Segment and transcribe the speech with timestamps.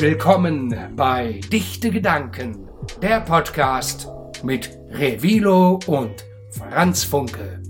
[0.00, 2.68] Willkommen bei Dichte Gedanken,
[3.00, 4.08] der Podcast
[4.42, 7.62] mit Revilo und Franz Funke.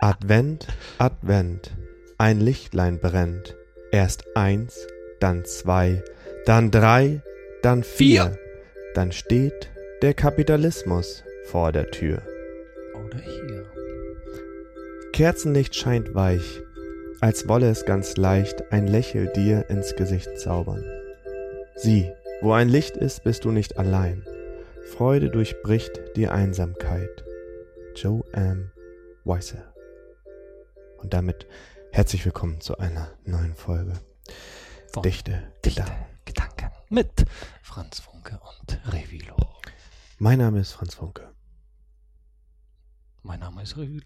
[0.00, 0.66] Advent,
[0.98, 1.70] Advent,
[2.18, 3.54] ein Lichtlein brennt.
[3.92, 4.88] Erst eins,
[5.20, 6.02] dann zwei,
[6.44, 7.22] dann drei,
[7.62, 8.24] dann vier.
[8.24, 8.38] Vier.
[8.94, 9.70] Dann steht
[10.02, 12.22] der Kapitalismus vor der Tür.
[12.94, 13.66] Oder hier.
[15.12, 16.62] Kerzenlicht scheint weich,
[17.20, 20.84] als wolle es ganz leicht ein Lächel dir ins Gesicht zaubern.
[21.76, 22.12] Sieh,
[22.42, 24.26] wo ein Licht ist, bist du nicht allein.
[24.84, 27.24] Freude durchbricht die Einsamkeit.
[27.94, 28.72] Joe M.
[29.24, 29.72] Weiser.
[30.98, 31.46] Und damit
[31.92, 33.94] herzlich willkommen zu einer neuen Folge.
[34.92, 36.11] Von Dichte Dichte Gedanken.
[36.92, 37.24] Mit
[37.62, 39.34] Franz Funke und Revilo.
[40.18, 41.26] Mein Name ist Franz Funke.
[43.22, 44.04] Mein Name ist Revilo.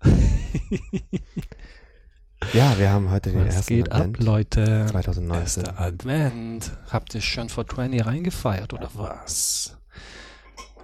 [2.52, 4.86] Ja, wir haben heute den Was ersten geht Advent ab, Leute?
[4.88, 5.64] 2019.
[5.64, 6.70] Erster Advent.
[6.88, 9.76] Habt ihr schon vor 20 reingefeiert oder was?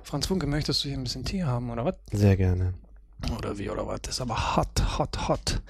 [0.03, 1.95] Franz Funke, möchtest du hier ein bisschen Tee haben oder was?
[2.11, 2.75] Sehr gerne.
[3.39, 4.01] Oder wie oder was?
[4.03, 5.63] Das ist aber hot, hot, hot.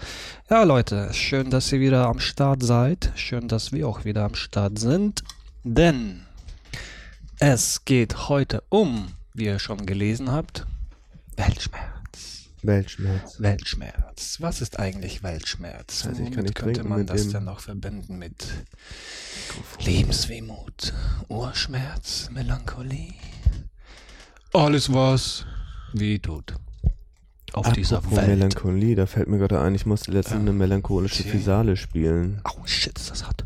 [0.48, 3.12] Ja, Leute, schön, dass ihr wieder am Start seid.
[3.16, 5.22] Schön, dass wir auch wieder am Start sind.
[5.64, 6.22] Denn
[7.38, 10.66] es geht heute um, wie ihr schon gelesen habt,
[11.36, 12.48] Weltschmerz.
[12.62, 13.40] Weltschmerz.
[13.40, 14.36] Weltschmerz.
[14.40, 16.06] Was ist eigentlich Weltschmerz?
[16.06, 18.46] Also ich kann nicht könnte man das denn noch verbinden mit
[19.80, 20.92] Lebenswehmut,
[21.28, 23.14] Urschmerz, Melancholie?
[24.52, 25.44] Alles was
[25.92, 26.54] weh tut.
[27.52, 28.28] Auf dieser Apropos Welt.
[28.28, 30.40] Melancholie, da fällt mir gerade ein, ich musste letztens Ja.
[30.40, 31.22] eine melancholische.
[31.24, 32.40] Fisale spielen.
[32.44, 33.44] Oh shit, das hart.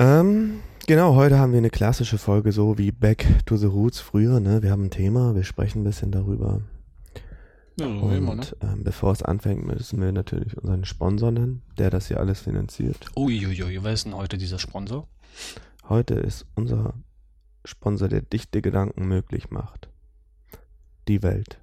[0.00, 4.40] Ähm, genau, heute haben wir eine klassische Folge, so wie Back to the Roots früher,
[4.40, 4.62] ne?
[4.62, 6.62] Wir haben ein Thema, wir sprechen ein bisschen darüber.
[7.78, 8.46] Ja, so Und immer, ne?
[8.62, 13.08] ähm, bevor es anfängt, müssen wir natürlich unseren Sponsor nennen, der das hier alles finanziert.
[13.14, 15.06] Uiuiui, wer ist denn heute dieser Sponsor?
[15.86, 16.94] Heute ist unser
[17.66, 19.90] Sponsor, der dichte Gedanken möglich macht.
[21.08, 21.58] Die Welt.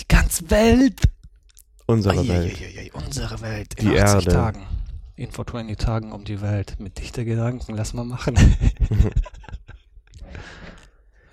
[0.00, 1.00] Die ganze Welt!
[1.86, 2.58] Unsere Welt.
[2.92, 3.72] Unsere Welt.
[3.80, 4.30] In Die 80 Erde.
[4.30, 4.66] Tagen.
[5.16, 6.76] In vor 20 Tagen um die Welt.
[6.80, 8.34] Mit dichter Gedanken, lass mal machen.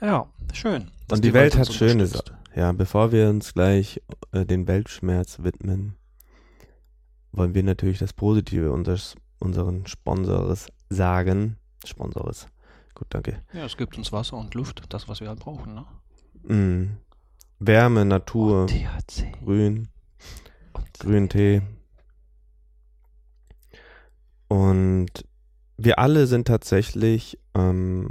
[0.02, 0.92] ja, schön.
[1.10, 2.28] Und die, Welt hat uns schöne unterstützt.
[2.28, 2.42] Sachen.
[2.56, 4.02] Ja, bevor wir uns gleich
[4.34, 5.96] äh, den Weltschmerz widmen,
[7.32, 11.58] wollen wir natürlich das Positive unseres, unseren Sponsors sagen.
[11.86, 12.48] Sponsors.
[12.94, 13.42] Gut, danke.
[13.54, 15.86] Ja, es gibt uns Wasser und Luft, das, was wir halt brauchen, ne?
[16.44, 16.98] Mm.
[17.60, 18.68] Wärme, Natur.
[19.44, 19.88] Grün,
[20.74, 21.62] Und Grüntee.
[24.52, 25.24] Und
[25.78, 28.10] wir alle sind tatsächlich ähm,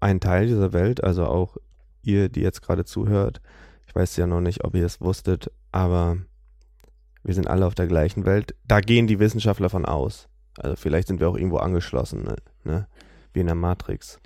[0.00, 1.56] ein Teil dieser Welt, also auch
[2.02, 3.40] ihr, die jetzt gerade zuhört.
[3.86, 6.18] Ich weiß ja noch nicht, ob ihr es wusstet, aber
[7.24, 8.54] wir sind alle auf der gleichen Welt.
[8.68, 10.28] Da gehen die Wissenschaftler von aus.
[10.58, 12.36] Also vielleicht sind wir auch irgendwo angeschlossen, ne?
[12.64, 12.86] ne?
[13.32, 14.20] Wie in der Matrix.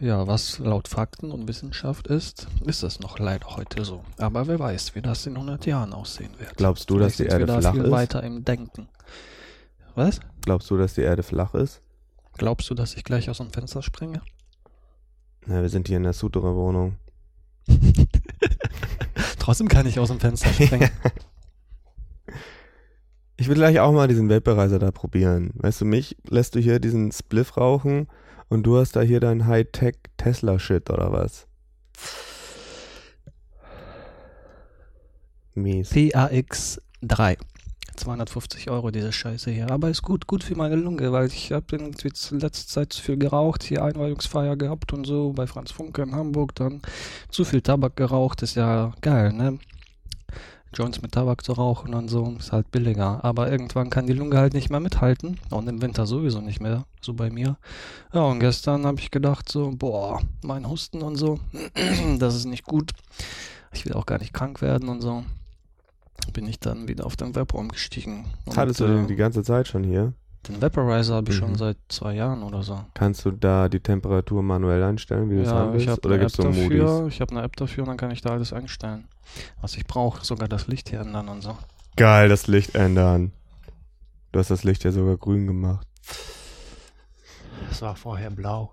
[0.00, 4.02] Ja, was laut Fakten und Wissenschaft ist, ist das noch leider heute so.
[4.16, 6.56] Aber wer weiß, wie das in 100 Jahren aussehen wird.
[6.56, 7.90] Glaubst du, dass Vielleicht die sind wir Erde da flach viel ist?
[7.92, 8.88] weiter im Denken.
[9.98, 10.20] Was?
[10.42, 11.82] Glaubst du, dass die Erde flach ist?
[12.34, 14.22] Glaubst du, dass ich gleich aus dem Fenster springe?
[15.44, 16.98] Na, wir sind hier in der Sutere-Wohnung.
[19.40, 20.90] Trotzdem kann ich aus dem Fenster springen.
[23.40, 25.50] Ich will gleich auch mal diesen Vaporizer da probieren.
[25.54, 28.08] Weißt du, mich lässt du hier diesen Spliff rauchen
[28.48, 31.46] und du hast da hier dein Hightech Tesla-Shit oder was?
[35.54, 35.90] Mies.
[35.90, 37.36] PAX 3.
[37.98, 39.70] 250 Euro diese Scheiße hier.
[39.70, 43.16] Aber ist gut, gut für meine Lunge, weil ich habe in letzter Zeit zu viel
[43.16, 46.80] geraucht, hier Einweihungsfeier gehabt und so bei Franz Funke in Hamburg, dann
[47.30, 49.58] zu viel Tabak geraucht, ist ja geil, ne?
[50.74, 53.24] Joints mit Tabak zu rauchen und so, ist halt billiger.
[53.24, 56.84] Aber irgendwann kann die Lunge halt nicht mehr mithalten und im Winter sowieso nicht mehr,
[57.00, 57.56] so bei mir.
[58.12, 61.40] Ja, und gestern habe ich gedacht so, boah, mein Husten und so,
[62.18, 62.92] das ist nicht gut.
[63.72, 65.24] Ich will auch gar nicht krank werden und so
[66.32, 68.24] bin ich dann wieder auf den Vapor umgestiegen.
[68.44, 70.12] Das Und, hattest du äh, den die ganze Zeit schon hier.
[70.48, 71.40] den Vaporizer habe ich Mhm.
[71.40, 72.80] schon seit zwei Jahren oder so.
[72.94, 75.84] Kannst du da die Temperatur manuell einstellen, wie du es haben Ja, willst?
[75.84, 76.78] ich habe Oder eine App gibt's so Modis?
[76.80, 77.06] dafür.
[77.08, 79.08] Ich habe eine App dafür und dann kann ich da alles einstellen,
[79.60, 80.24] was ich brauche.
[80.24, 81.56] Sogar das Licht hier ändern und so.
[81.96, 83.32] Geil, das Licht ändern.
[84.32, 85.86] Du hast das Licht ja sogar grün gemacht.
[87.68, 88.72] Das war vorher blau.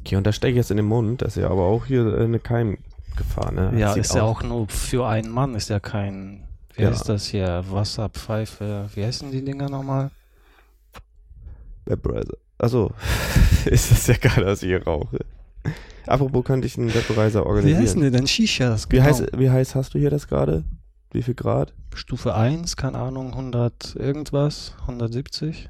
[0.00, 1.22] Okay, und das stecke ich jetzt in den Mund.
[1.22, 3.72] Das ist ja aber auch hier äh, eine Keimgefahr, ne?
[3.78, 6.43] Ja, ist ja auch nur für einen Mann, ist ja kein.
[6.76, 6.90] Wie Ja.
[6.90, 7.64] heißt das hier?
[7.68, 8.88] Wasserpfeife.
[8.94, 10.10] Wie heißen die Dinger nochmal?
[11.86, 12.36] Vaporizer.
[12.58, 12.92] Achso,
[13.66, 15.18] ist das ja geil, dass ich hier rauche.
[16.06, 17.82] Apropos, könnte ich einen Vaporizer Wie organisieren.
[17.82, 18.26] heißen die denn?
[18.26, 18.86] Shishas.
[18.90, 19.06] Wie, genau.
[19.08, 20.64] heiß, wie heiß hast du hier das gerade?
[21.12, 21.72] Wie viel Grad?
[21.94, 25.68] Stufe 1, keine Ahnung, 100 irgendwas, 170.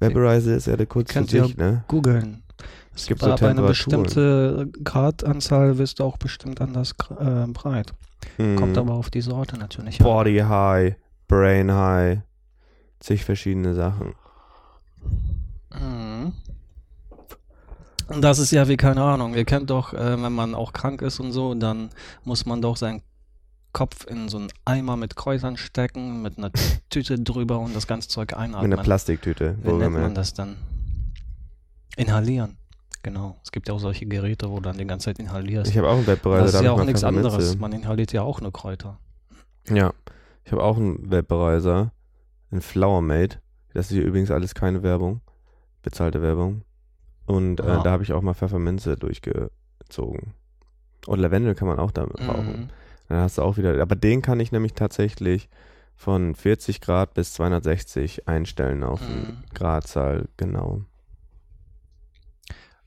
[0.00, 1.84] Vaporizer ist ja der kurz für Könnt ihr sich, ne?
[1.88, 2.42] Googeln.
[2.94, 4.02] Es Gibt so ab einer Temperaturen.
[4.04, 7.92] bestimmte Gradanzahl wirst du auch bestimmt anders äh, breit.
[8.36, 8.78] Kommt Mhm.
[8.78, 10.04] aber auf die Sorte natürlich an.
[10.04, 10.96] Body High,
[11.28, 12.20] Brain High,
[13.00, 14.14] zig verschiedene Sachen.
[15.72, 16.32] Mhm.
[18.08, 21.00] Und das ist ja wie, keine Ahnung, ihr kennt doch, äh, wenn man auch krank
[21.02, 21.90] ist und so, dann
[22.24, 23.02] muss man doch seinen
[23.72, 26.50] Kopf in so einen Eimer mit Kräutern stecken, mit einer
[26.90, 28.72] Tüte drüber und das ganze Zeug Mit einatmen.
[28.72, 29.56] einer Plastiktüte.
[29.62, 30.56] Wie nennt man das dann?
[31.96, 32.56] Inhalieren.
[33.02, 33.36] Genau.
[33.42, 35.70] Es gibt ja auch solche Geräte, wo du dann die ganze Zeit inhalierst.
[35.70, 36.42] Ich habe auch einen Vaporizer.
[36.44, 37.58] das da ist ja auch nichts anderes.
[37.58, 38.98] Man inhaliert ja auch nur Kräuter.
[39.68, 39.92] Ja,
[40.44, 41.92] ich habe auch einen Vaporizer,
[42.50, 43.38] einen Flower Mate.
[43.74, 45.20] Das ist hier übrigens alles keine Werbung,
[45.82, 46.62] bezahlte Werbung.
[47.26, 47.82] Und äh, Ja.
[47.82, 50.34] da habe ich auch mal Pfefferminze durchgezogen.
[51.06, 52.46] Und Lavendel kann man auch damit rauchen.
[52.62, 52.68] Mhm.
[53.08, 55.48] Dann hast du auch wieder, aber den kann ich nämlich tatsächlich
[55.96, 59.38] von 40 Grad bis 260 einstellen auf Mhm.
[59.54, 60.82] Gradzahl, genau.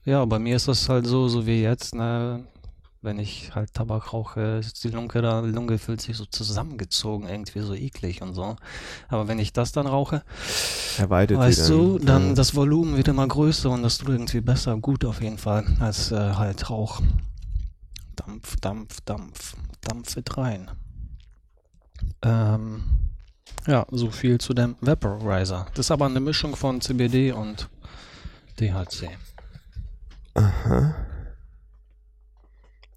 [0.05, 2.45] Ja, bei mir ist das halt so, so wie jetzt, ne?
[3.01, 7.27] Wenn ich halt Tabak rauche, ist die Lunge da, die Lunge fühlt sich so zusammengezogen,
[7.27, 8.55] irgendwie so eklig und so.
[9.09, 10.23] Aber wenn ich das dann rauche,
[10.97, 12.33] Erweitert weißt du, dann ja.
[12.33, 16.11] das Volumen wird immer größer und das tut irgendwie besser, gut auf jeden Fall, als
[16.11, 17.01] äh, halt Rauch.
[18.15, 20.71] Dampf, Dampf, Dampf, Dampf wird rein.
[22.21, 22.83] Ähm,
[23.67, 25.65] ja, so viel zu dem Vaporizer.
[25.73, 27.69] Das ist aber eine Mischung von CBD und
[28.57, 29.09] THC.
[30.35, 30.93] Aha.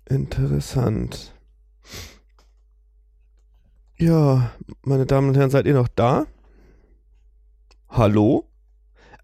[0.08, 1.34] Interessant.
[3.98, 4.52] Ja,
[4.82, 6.26] meine Damen und Herren, seid ihr noch da?
[7.88, 8.48] Hallo?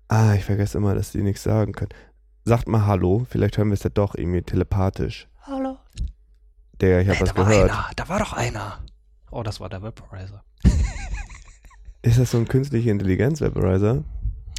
[0.08, 1.90] Ah, ich vergesse immer, dass die nichts sagen können.
[2.44, 5.28] Sagt mal Hallo, vielleicht hören wir es ja doch irgendwie telepathisch.
[5.43, 5.78] Hallo.
[6.81, 7.70] Der, ich habe Ey, was da war gehört.
[7.70, 8.78] einer, da war doch einer.
[9.31, 10.44] Oh, das war der Vaporizer.
[12.02, 14.05] Ist das so ein künstliche Intelligenz-Vaporizer?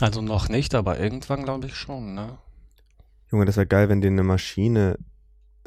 [0.01, 2.37] Also noch nicht, aber irgendwann glaube ich schon, ne?
[3.31, 4.97] Junge, das wäre geil, wenn dir eine Maschine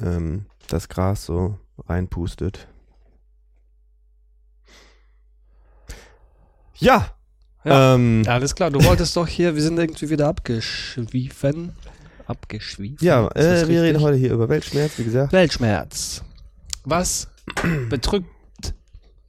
[0.00, 2.68] ähm, das Gras so reinpustet.
[6.76, 7.14] Ja!
[7.64, 7.94] Ja.
[7.94, 11.72] Ähm, alles klar, du wolltest doch hier, wir sind irgendwie wieder abgeschwiefen.
[12.26, 13.04] Abgeschwiefen.
[13.04, 15.32] Ja, äh, wir reden heute hier über Weltschmerz, wie gesagt.
[15.32, 16.22] Weltschmerz.
[16.84, 17.28] Was
[17.88, 18.28] bedrückt,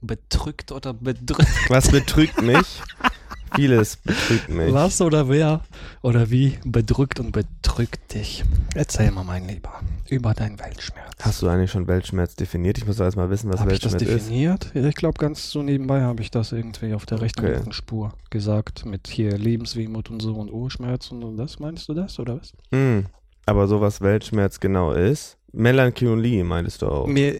[0.00, 1.50] bedrückt oder bedrückt?
[1.68, 2.82] Was betrügt mich?
[3.54, 4.72] Vieles betrügt mich.
[4.72, 5.62] Was oder wer
[6.02, 8.44] oder wie bedrückt und bedrückt dich?
[8.74, 11.10] Erzähl mal, mein Lieber, über deinen Weltschmerz.
[11.20, 12.78] Hast du eigentlich schon Weltschmerz definiert?
[12.78, 14.26] Ich muss erst mal wissen, was Habe ich das Weltschmerz ist.
[14.28, 14.70] definiert?
[14.74, 17.60] Ja, Ich glaube, ganz so nebenbei habe ich das irgendwie auf der rechten Okay.
[17.72, 18.86] Spur gesagt.
[18.86, 21.58] Mit hier Lebenswehmut und so und Urschmerz und das.
[21.58, 22.52] Meinst du das oder was?
[22.72, 23.06] Hm.
[23.46, 25.36] Aber so was Weltschmerz genau ist?
[25.52, 27.06] Melancholie meintest du auch.
[27.08, 27.36] Me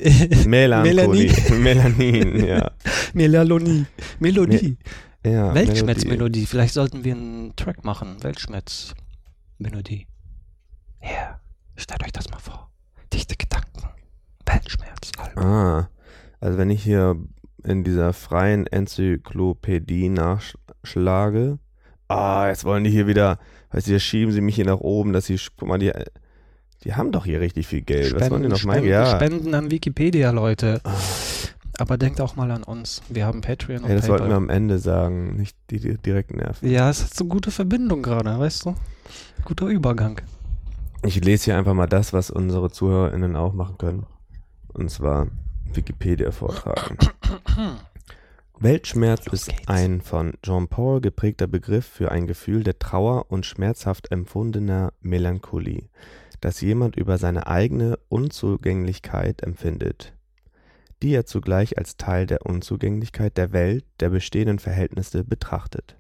[0.46, 1.32] Melancholie.
[1.60, 2.72] Melanin, ja.
[3.14, 3.86] Melalonie.
[4.18, 4.76] Melodie.
[5.24, 6.46] Ja Weltschmerzmelodie.
[6.46, 8.22] Vielleicht sollten wir einen Track machen.
[8.22, 10.06] Weltschmerzmelodie.
[11.02, 11.40] Ja,
[11.76, 12.70] stellt euch das mal vor.
[13.12, 13.88] Dichte Gedanken.
[14.46, 15.12] Weltschmerz.
[15.36, 15.88] Ah,
[16.40, 17.16] also wenn ich hier
[17.64, 21.58] in dieser freien Enzyklopädie nachschlage,
[22.08, 23.38] ah, jetzt wollen die hier wieder,
[23.70, 25.92] weißt du, hier schieben sie mich hier nach oben, dass sie, guck mal, die,
[26.84, 28.14] die haben doch hier richtig viel Geld.
[28.14, 28.78] Was wollen die noch meinen?
[28.78, 30.80] Spenden, Ja, Spenden an Wikipedia, Leute.
[31.80, 33.00] Aber denkt auch mal an uns.
[33.08, 34.42] Wir haben Patreon und ja, das wollten wir PayPal.
[34.42, 36.70] am Ende sagen, nicht die, die direkt nerven.
[36.70, 38.74] Ja, es hat so gute Verbindung gerade, weißt du?
[39.46, 40.20] Guter Übergang.
[41.02, 44.04] Ich lese hier einfach mal das, was unsere ZuhörerInnen auch machen können.
[44.74, 45.28] Und zwar
[45.72, 46.98] Wikipedia vortragen.
[48.58, 54.12] Weltschmerz ist ein von Jean Paul geprägter Begriff für ein Gefühl der Trauer und schmerzhaft
[54.12, 55.88] empfundener Melancholie,
[56.42, 60.12] das jemand über seine eigene Unzugänglichkeit empfindet,
[61.02, 65.96] die er zugleich als Teil der Unzugänglichkeit der Welt, der bestehenden Verhältnisse betrachtet.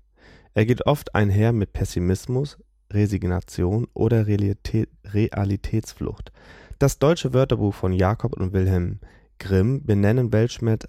[0.54, 2.58] Er geht oft einher mit Pessimismus,
[2.92, 6.32] Resignation oder Realität, Realitätsflucht.
[6.78, 9.00] Das deutsche Wörterbuch von Jakob und Wilhelm
[9.38, 10.86] Grimm benennen Weltschmerz,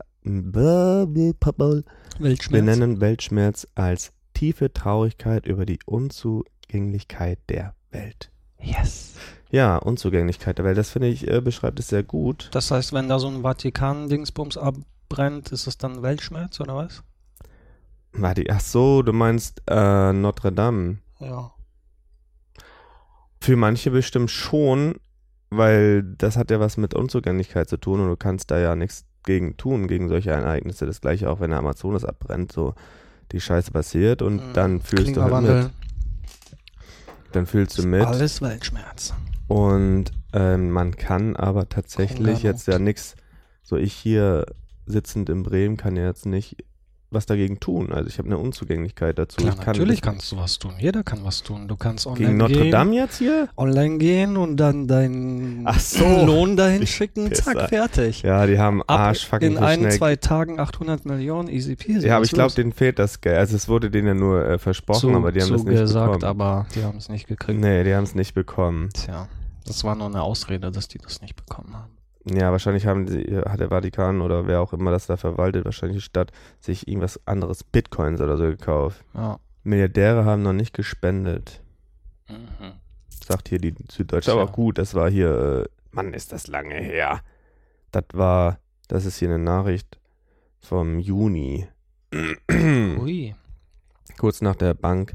[2.20, 2.50] Weltschmerz.
[2.50, 8.32] benennen Weltschmerz als tiefe Traurigkeit über die Unzugänglichkeit der Welt.
[8.60, 9.14] Yes.
[9.52, 12.50] Ja, Unzugänglichkeit der Welt, das finde ich, äh, beschreibt es sehr gut.
[12.54, 17.04] Das heißt, wenn da so ein Vatikan-Dingsbums abbrennt, ist es dann Weltschmerz oder was?
[18.14, 20.98] Warte, ach so, du meinst äh, Notre Dame.
[21.20, 21.52] Ja.
[23.42, 24.96] Für manche bestimmt schon,
[25.50, 29.06] weil das hat ja was mit Unzugänglichkeit zu tun und du kannst da ja nichts
[29.24, 30.86] gegen tun, gegen solche Ereignisse.
[30.86, 32.74] Das gleiche auch, wenn der Amazonas abbrennt, so.
[33.32, 34.54] die Scheiße passiert und Mhm.
[34.54, 35.70] dann fühlst du halt mit.
[37.32, 38.06] Dann fühlst du mit.
[38.06, 39.14] alles Weltschmerz.
[39.52, 43.16] Und ähm, man kann aber tatsächlich jetzt ja nichts,
[43.64, 44.46] so ich hier
[44.86, 46.56] sitzend in Bremen kann ja jetzt nicht
[47.14, 47.92] was dagegen tun.
[47.92, 49.36] Also ich habe eine Unzugänglichkeit dazu.
[49.42, 50.72] Klar, kann natürlich kannst du was tun.
[50.80, 51.68] Jeder kann was tun.
[51.68, 53.50] Du kannst online Gegen Notre gehen, Dame jetzt hier?
[53.58, 56.06] online gehen und dann deinen so.
[56.26, 57.28] Lohn dahin schicken.
[57.28, 57.44] Pisser.
[57.54, 58.22] Zack, fertig.
[58.22, 59.92] Ja, die haben Ab Arsch fucking in so ein, schnell.
[59.92, 62.08] zwei Tagen 800 Millionen, easy peasy.
[62.08, 63.38] ja, aber ich glaube, denen fehlt das Geld.
[63.38, 66.06] Also es wurde denen ja nur äh, versprochen, Zu- aber die haben das nicht gesagt,
[66.14, 66.24] bekommen.
[66.24, 67.60] aber die haben es nicht gekriegt.
[67.60, 68.88] Nee, die haben es nicht bekommen.
[68.94, 69.28] Tja,
[69.66, 71.98] das war nur eine Ausrede, dass die das nicht bekommen haben.
[72.26, 75.98] Ja, wahrscheinlich haben die, hat der Vatikan oder wer auch immer das da verwaltet, wahrscheinlich
[75.98, 79.04] die Stadt, sich irgendwas anderes, Bitcoins oder so gekauft.
[79.16, 79.40] Ja.
[79.64, 81.62] Milliardäre haben noch nicht gespendet.
[82.28, 82.74] Mhm.
[83.26, 84.32] sagt hier die Süddeutsche.
[84.32, 87.22] Aber gut, das war hier, äh, Mann, ist das lange her.
[87.92, 90.00] Das war, das ist hier eine Nachricht
[90.60, 91.68] vom Juni.
[92.52, 93.36] Ui.
[94.18, 95.14] Kurz nach der Bank,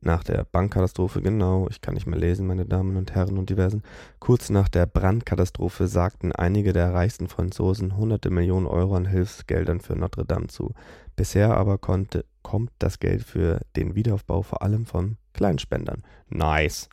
[0.00, 3.82] nach der Bankkatastrophe, genau, ich kann nicht mehr lesen, meine Damen und Herren und diversen.
[4.18, 9.94] Kurz nach der Brandkatastrophe sagten einige der reichsten Franzosen hunderte Millionen Euro an Hilfsgeldern für
[9.94, 10.74] Notre Dame zu.
[11.14, 16.02] Bisher aber konnte, kommt das Geld für den Wiederaufbau vor allem von Kleinspendern.
[16.28, 16.88] Nice.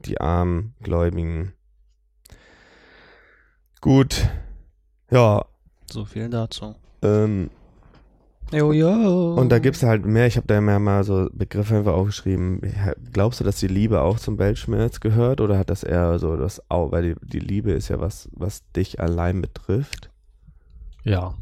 [0.00, 1.52] Die armen Gläubigen.
[3.80, 4.28] Gut.
[5.10, 5.44] Ja,
[5.90, 6.74] So viel dazu.
[7.02, 7.50] ähm,
[8.52, 9.34] Jo, jo.
[9.34, 12.60] und da gibt es halt mehr, ich habe da mehr mal so Begriffe einfach aufgeschrieben.
[13.12, 16.60] Glaubst du, dass die Liebe auch zum Weltschmerz gehört oder hat das eher so das
[16.68, 20.10] auch, weil die, die Liebe ist ja was, was dich allein betrifft?
[21.04, 21.34] Ja.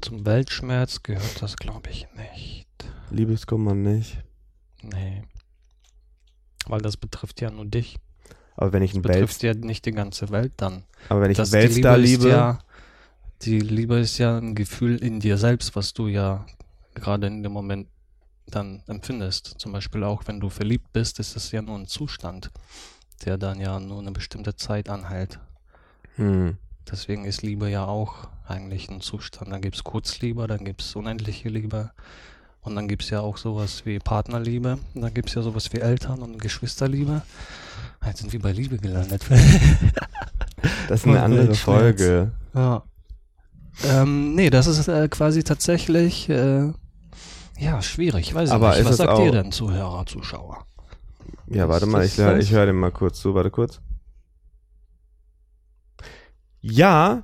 [0.00, 2.66] Zum Weltschmerz gehört das, glaube ich, nicht.
[3.10, 4.18] Liebeskummer nicht.
[4.82, 5.22] Nee.
[6.66, 7.98] Weil das betrifft ja nur dich.
[8.56, 10.84] Aber wenn ich Das einen Welt, betrifft ja nicht die ganze Welt dann.
[11.10, 12.58] aber wenn ich Das, einen Weltstar ist liebe, Ja,
[13.42, 16.46] die Liebe ist ja ein Gefühl in dir selbst, was du ja
[16.94, 17.88] gerade in dem Moment
[18.48, 19.54] dann empfindest.
[19.58, 22.50] Zum Beispiel auch, wenn du verliebt bist, ist es ja nur ein Zustand,
[23.24, 25.38] der dann ja nur eine bestimmte Zeit anhält.
[26.16, 26.56] hm,
[26.90, 29.50] Deswegen ist Liebe ja auch eigentlich ein Zustand.
[29.50, 31.90] Dann gibt es Kurzliebe, dann gibt es unendliche Liebe.
[32.60, 34.78] Und dann gibt es ja auch sowas wie Partnerliebe.
[34.94, 37.22] Und dann gibt es ja sowas wie Eltern- und Geschwisterliebe.
[38.04, 39.24] Jetzt sind wir bei Liebe gelandet.
[40.88, 41.54] das ist eine Und andere.
[41.54, 42.30] Folge.
[42.54, 42.82] ja.
[43.84, 46.72] Ähm, nee, das ist äh, quasi tatsächlich, äh,
[47.58, 48.34] ja, schwierig.
[48.34, 48.84] Weiß ich Aber nicht.
[48.84, 50.66] Was sagt ihr denn, Zuhörer, Zuschauer?
[51.48, 53.34] Ja, warte Ist mal, ich, ich höre dem mal kurz zu.
[53.34, 53.80] Warte kurz.
[56.60, 57.22] Ja,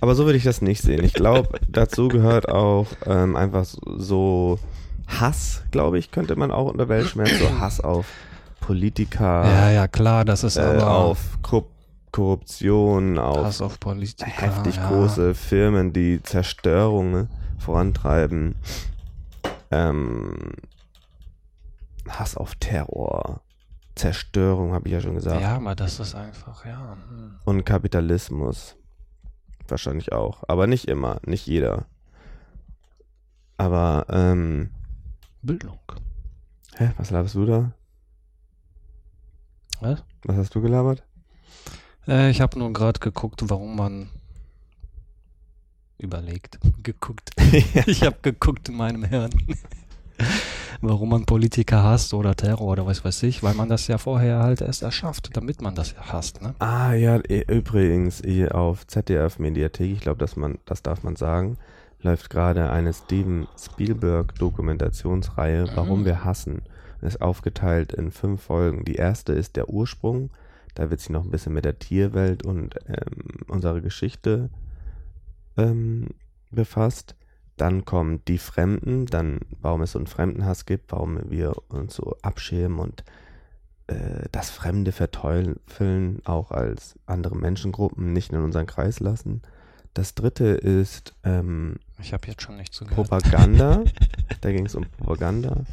[0.00, 1.04] aber so würde ich das nicht sehen.
[1.04, 4.58] Ich glaube, dazu gehört auch ähm, einfach so-
[5.08, 8.06] Hass, glaube ich, könnte man auch unter Weltschmerz, so Hass auf
[8.60, 11.70] Politiker, Ja, ja, klar, das ist äh, aber auf Korrup
[12.12, 14.30] Korruption, auf Hass auf Politiker.
[14.30, 14.88] heftig ja.
[14.88, 18.54] große Firmen, die Zerstörung ne, vorantreiben.
[19.70, 20.52] Ähm,
[22.08, 23.42] Hass auf Terror,
[23.94, 25.40] Zerstörung, habe ich ja schon gesagt.
[25.40, 26.96] Ja, aber das ist einfach, ja.
[27.08, 27.36] hm.
[27.44, 28.76] Und Kapitalismus.
[29.66, 30.44] Wahrscheinlich auch.
[30.48, 31.84] Aber nicht immer, nicht jeder.
[33.58, 34.70] Aber, ähm,
[35.42, 35.78] Bildung.
[36.76, 37.72] hä, was laberst du da?
[39.80, 40.02] Was?
[40.24, 41.04] Was hast du gelabert?
[42.08, 44.08] Äh, ich habe nur gerade geguckt, warum man
[45.98, 46.58] überlegt.
[46.82, 47.30] Geguckt.
[47.86, 49.30] Ich habe geguckt in meinem Hirn.
[50.80, 54.40] warum man Politiker hasst oder Terror oder was weiß ich, weil man das ja vorher
[54.40, 56.54] halt erst erschafft, damit man das ja hasst, ne?
[56.58, 61.56] Ah ja, übrigens auf ZDF Mediathek, ich glaube, dass man, das darf man sagen,
[62.00, 66.04] läuft gerade eine Steven Spielberg Dokumentationsreihe, Warum Mhm.
[66.04, 66.62] wir hassen.
[67.00, 68.84] Ist aufgeteilt in fünf Folgen.
[68.84, 70.30] Die erste ist der Ursprung.
[70.78, 74.48] Da wird sich noch ein bisschen mit der Tierwelt und ähm, unserer Geschichte
[75.56, 76.10] ähm,
[76.52, 77.16] befasst.
[77.56, 82.16] Dann kommt die Fremden, dann warum es so einen Fremdenhass gibt, warum wir uns so
[82.22, 83.02] abschirmen und
[83.88, 89.42] äh, das Fremde verteufeln, auch als andere Menschengruppen nicht in unseren Kreis lassen.
[89.94, 93.08] Das dritte ist ähm, Ich habe jetzt schon nicht zugehört.
[93.08, 93.82] Propaganda.
[94.42, 95.64] da ging es um Propaganda.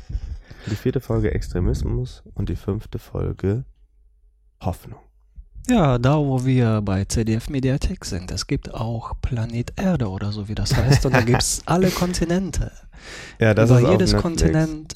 [0.66, 3.66] Die vierte Folge Extremismus und die fünfte Folge
[4.62, 5.00] Hoffnung.
[5.68, 10.48] Ja, da wo wir bei CDF Mediathek sind, es gibt auch Planet Erde oder so
[10.48, 11.06] wie das heißt.
[11.08, 12.72] Und da gibt es alle Kontinente.
[13.40, 14.22] Ja, das Über ist jedes Netflix.
[14.22, 14.96] Kontinent.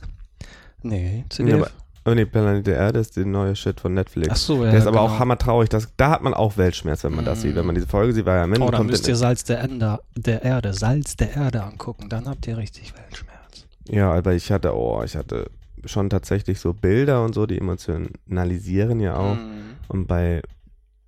[0.84, 1.56] Nee, CDF.
[1.62, 1.72] aber-
[2.06, 4.30] Oh nee, Planet der Erde ist die neue Shit von Netflix.
[4.32, 4.72] Ach so, ja.
[4.72, 5.14] der ist aber genau.
[5.14, 5.70] auch hammertraurig.
[5.70, 7.42] Das, da hat man auch Weltschmerz, wenn man das Mm.
[7.42, 7.56] sieht.
[7.56, 9.60] Wenn man diese Folge sieht, war ja am Ende Oh, dann müsst ihr Salz der,
[9.60, 12.08] Ende, der Erde, Salz der Erde angucken.
[12.10, 13.66] Dann habt ihr richtig Weltschmerz.
[13.90, 15.52] Ja, aber ich hatte, oh, ich hatte
[15.86, 19.36] schon tatsächlich so Bilder und so, die emotionalisieren ja auch.
[19.36, 19.76] Mm.
[19.88, 20.42] Und bei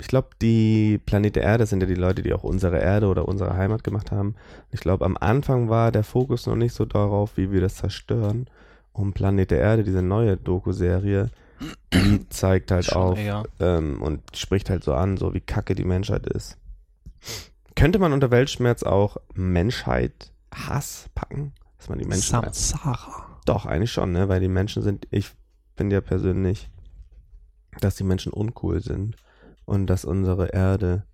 [0.01, 3.27] ich glaube, die Planet der Erde sind ja die Leute, die auch unsere Erde oder
[3.27, 4.35] unsere Heimat gemacht haben.
[4.71, 8.47] Ich glaube, am Anfang war der Fokus noch nicht so darauf, wie wir das zerstören.
[8.93, 11.29] Und Planet der Erde, diese neue Doku-Serie,
[11.93, 13.43] die zeigt halt eher.
[13.59, 16.57] ähm, und spricht halt so an, so wie kacke die Menschheit ist.
[17.75, 21.53] Könnte man unter Weltschmerz auch Menschheit Hass packen?
[21.77, 23.30] Dass man die Menschen Samsara.
[23.45, 24.29] Doch, eigentlich schon, ne?
[24.29, 25.31] Weil die Menschen sind, ich
[25.75, 26.69] finde ja persönlich,
[27.79, 29.15] dass die Menschen uncool sind
[29.65, 31.05] und dass unsere Erde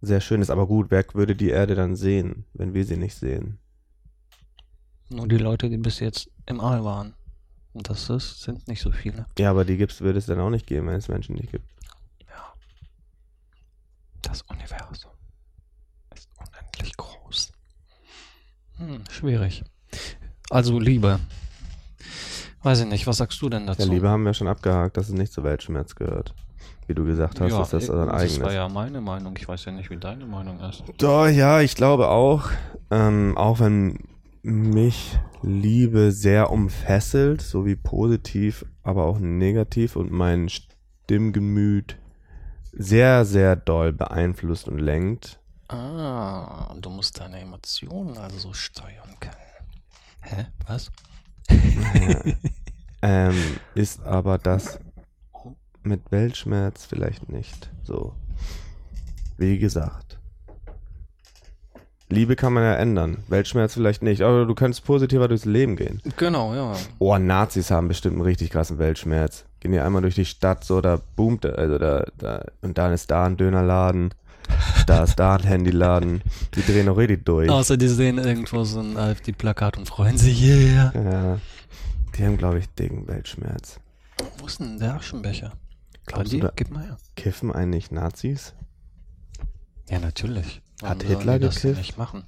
[0.00, 0.50] sehr schön ist.
[0.50, 3.58] Aber gut, wer würde die Erde dann sehen, wenn wir sie nicht sehen?
[5.10, 7.14] Nur die Leute, die bis jetzt im All waren.
[7.72, 9.26] Und das ist, sind nicht so viele.
[9.38, 11.66] Ja, aber die gibt's, würde es dann auch nicht geben, wenn es Menschen nicht gibt.
[14.22, 15.12] Das Universum
[16.14, 17.52] ist unendlich groß.
[18.76, 19.64] Hm, schwierig.
[20.50, 21.18] Also Liebe.
[22.62, 23.82] Weiß ich nicht, was sagst du denn dazu?
[23.82, 26.34] Ja, Liebe haben wir schon abgehakt, dass es nicht zu Weltschmerz gehört.
[26.86, 28.40] Wie du gesagt hast, ja, ist das eben, dein Das eigenes.
[28.40, 29.34] war ja meine Meinung.
[29.36, 30.82] Ich weiß ja nicht, wie deine Meinung ist.
[30.96, 32.48] Doch, ja, ich glaube auch.
[32.90, 33.98] Ähm, auch wenn
[34.42, 41.96] mich Liebe sehr umfesselt, sowie positiv, aber auch negativ und mein Stimmgemüt
[42.72, 45.38] sehr, sehr doll beeinflusst und lenkt.
[45.68, 49.34] Ah, du musst deine Emotionen also steuern können.
[50.20, 50.46] Hä?
[50.66, 50.90] Was?
[53.02, 53.34] ähm,
[53.74, 54.78] ist aber das
[55.82, 58.14] mit Weltschmerz vielleicht nicht so.
[59.36, 60.18] Wie gesagt.
[62.10, 63.18] Liebe kann man ja ändern.
[63.28, 64.22] Weltschmerz vielleicht nicht.
[64.22, 66.00] Aber du könntest positiver durchs Leben gehen.
[66.16, 66.72] Genau, ja.
[66.98, 69.44] Oh, Nazis haben bestimmt einen richtig krassen Weltschmerz.
[69.60, 73.10] Gehen die einmal durch die Stadt, so, da boomt, also da, da, und dann ist
[73.10, 74.14] da ein Dönerladen,
[74.86, 76.22] da ist da ein Handyladen.
[76.54, 77.50] Die drehen auch richtig durch.
[77.50, 80.92] Außer die sehen irgendwo so ein AfD-Plakat und freuen sich, yeah.
[80.94, 81.38] Ja,
[82.16, 83.80] die haben, glaube ich, dicken Weltschmerz.
[84.38, 85.52] Wo ist denn der Aschenbecher?
[86.06, 86.96] Glaubst Andi, du, da Gib mal her.
[87.16, 88.54] kiffen eigentlich Nazis?
[89.88, 90.62] Ja, natürlich.
[90.82, 91.78] Hat sollen Hitler die das gekifft?
[91.78, 92.24] nicht machen?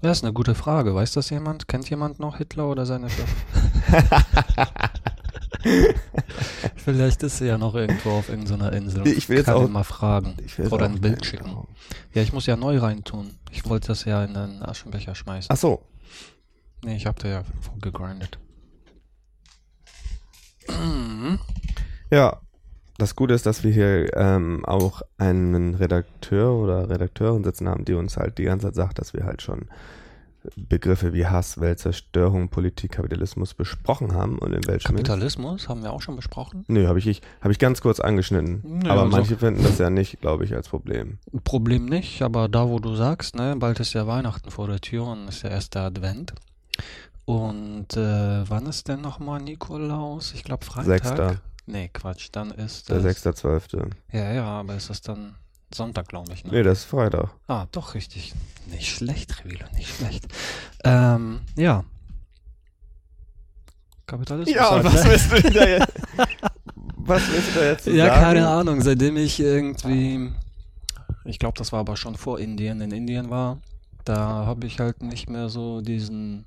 [0.00, 0.94] Das ist eine gute Frage.
[0.94, 1.68] Weiß das jemand?
[1.68, 4.24] Kennt jemand noch Hitler oder seine Schwester?
[6.76, 9.06] Vielleicht ist sie ja noch irgendwo auf irgendeiner Insel.
[9.06, 10.34] Ich will jetzt kann auch- mal fragen.
[10.44, 11.44] Ich will Oder ein Bild schicken.
[11.44, 11.68] glauben.
[12.14, 13.30] Ja, ich muss ja neu reintun.
[13.50, 15.48] Ich wollte das ja in den Aschenbecher schmeißen.
[15.52, 15.82] Ach so.
[16.84, 18.38] Nee, ich hab da ja vorgegrindet.
[20.68, 21.38] Mhm.
[22.08, 22.40] Ja,
[22.98, 27.94] das Gute ist, dass wir hier ähm, auch einen Redakteur oder Redakteurin sitzen haben, die
[27.94, 29.66] uns halt die ganze Zeit sagt, dass wir halt schon
[30.56, 36.02] Begriffe wie Hass, Weltzerstörung, Politik, Kapitalismus besprochen haben und in welchem Kapitalismus haben wir auch
[36.02, 36.64] schon besprochen.
[36.68, 38.60] Nö, habe ich, ich, hab ich ganz kurz angeschnitten.
[38.64, 41.18] Nö, aber also- manche finden das ja nicht, glaube ich, als Problem.
[41.44, 45.06] Problem nicht, aber da, wo du sagst, ne, bald ist ja Weihnachten vor der Tür
[45.06, 46.34] und ist der erste Advent.
[47.24, 50.32] Und äh, wann ist denn nochmal Nikolaus?
[50.34, 50.86] Ich glaube Freitag.
[50.86, 51.36] Sechster.
[51.66, 53.26] Nee, Quatsch, dann ist Der das.
[53.26, 53.90] 6.12.
[54.12, 55.34] Ja, ja, aber ist das dann
[55.76, 56.44] Sonntag, glaube ich.
[56.44, 56.50] Ne?
[56.52, 57.30] Nee, das ist Freitag.
[57.46, 58.34] Ah, doch, richtig.
[58.66, 60.26] Nicht schlecht, Revilo, nicht schlecht.
[60.84, 61.84] Ähm, ja.
[64.06, 64.60] Kapitalismus.
[64.60, 64.92] halt, ne?
[65.04, 65.92] willst du da jetzt?
[66.96, 68.20] was willst du da jetzt Ja, sagen?
[68.20, 70.32] keine Ahnung, seitdem ich irgendwie,
[71.24, 73.58] ich glaube, das war aber schon vor Indien, in Indien war,
[74.04, 76.46] da habe ich halt nicht mehr so diesen,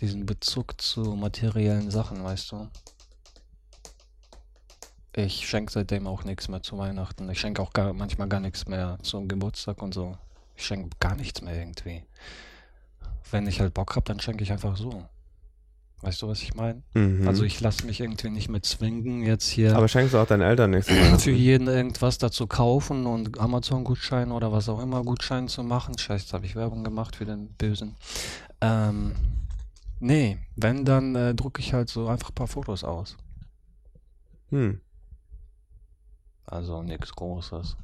[0.00, 2.68] diesen Bezug zu materiellen Sachen, weißt du.
[5.14, 7.28] Ich schenke seitdem auch nichts mehr zu Weihnachten.
[7.30, 10.16] Ich schenke auch gar, manchmal gar nichts mehr zum Geburtstag und so.
[10.56, 12.04] Ich schenke gar nichts mehr irgendwie.
[13.30, 15.04] Wenn ich halt Bock habe, dann schenke ich einfach so.
[16.02, 16.82] Weißt du, was ich meine?
[16.94, 17.28] Mhm.
[17.28, 20.40] Also ich lasse mich irgendwie nicht mehr zwingen, jetzt hier Aber schenkst du auch deinen
[20.40, 21.18] Eltern nichts mehr?
[21.18, 25.98] für jeden irgendwas dazu kaufen und Amazon-Gutschein oder was auch immer Gutschein zu machen.
[25.98, 27.96] Scheiße, habe ich Werbung gemacht für den Bösen.
[28.62, 29.12] Ähm,
[29.98, 33.18] nee, wenn, dann äh, drucke ich halt so einfach ein paar Fotos aus.
[34.48, 34.80] Hm.
[36.50, 37.76] Also nichts Großes.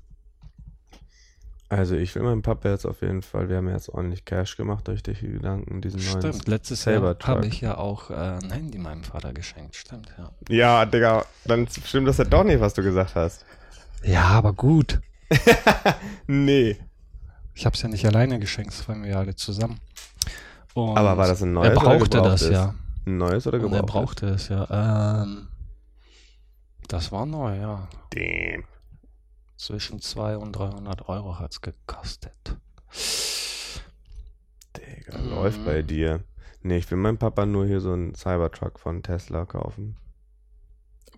[1.69, 4.87] Also ich will meinem Papa jetzt auf jeden Fall, wir haben jetzt ordentlich Cash gemacht
[4.87, 6.21] durch die Gedanken, diesen neuen.
[6.21, 7.29] Stimmt, letztes Jahr Cybertruck.
[7.29, 9.75] habe ich ja auch äh, ein Handy meinem Vater geschenkt.
[9.75, 10.31] Stimmt, ja.
[10.49, 13.45] Ja, Digga, dann stimmt das ja doch nicht, was du gesagt hast.
[14.05, 15.01] Ja, aber gut.
[16.29, 16.77] Nee.
[17.55, 19.81] Ich habe es ja nicht alleine geschenkt, das waren wir ja alle zusammen.
[20.75, 22.51] Und Aber war das ein neues Er oder brauchte das gebrauchtes?
[22.51, 22.75] ja.
[23.07, 25.23] Ein neues oder Und er brauchte es ja.
[25.23, 25.49] Ähm,
[26.89, 27.89] das war neu, ja.
[28.11, 28.65] Damn.
[29.57, 32.57] Zwischen 200 und 300 Euro hat's gekostet.
[34.77, 35.31] Digga, Mhm.
[35.31, 36.25] läuft bei dir.
[36.63, 39.97] Nee, ich will meinem Papa nur hier so einen Cybertruck von Tesla kaufen.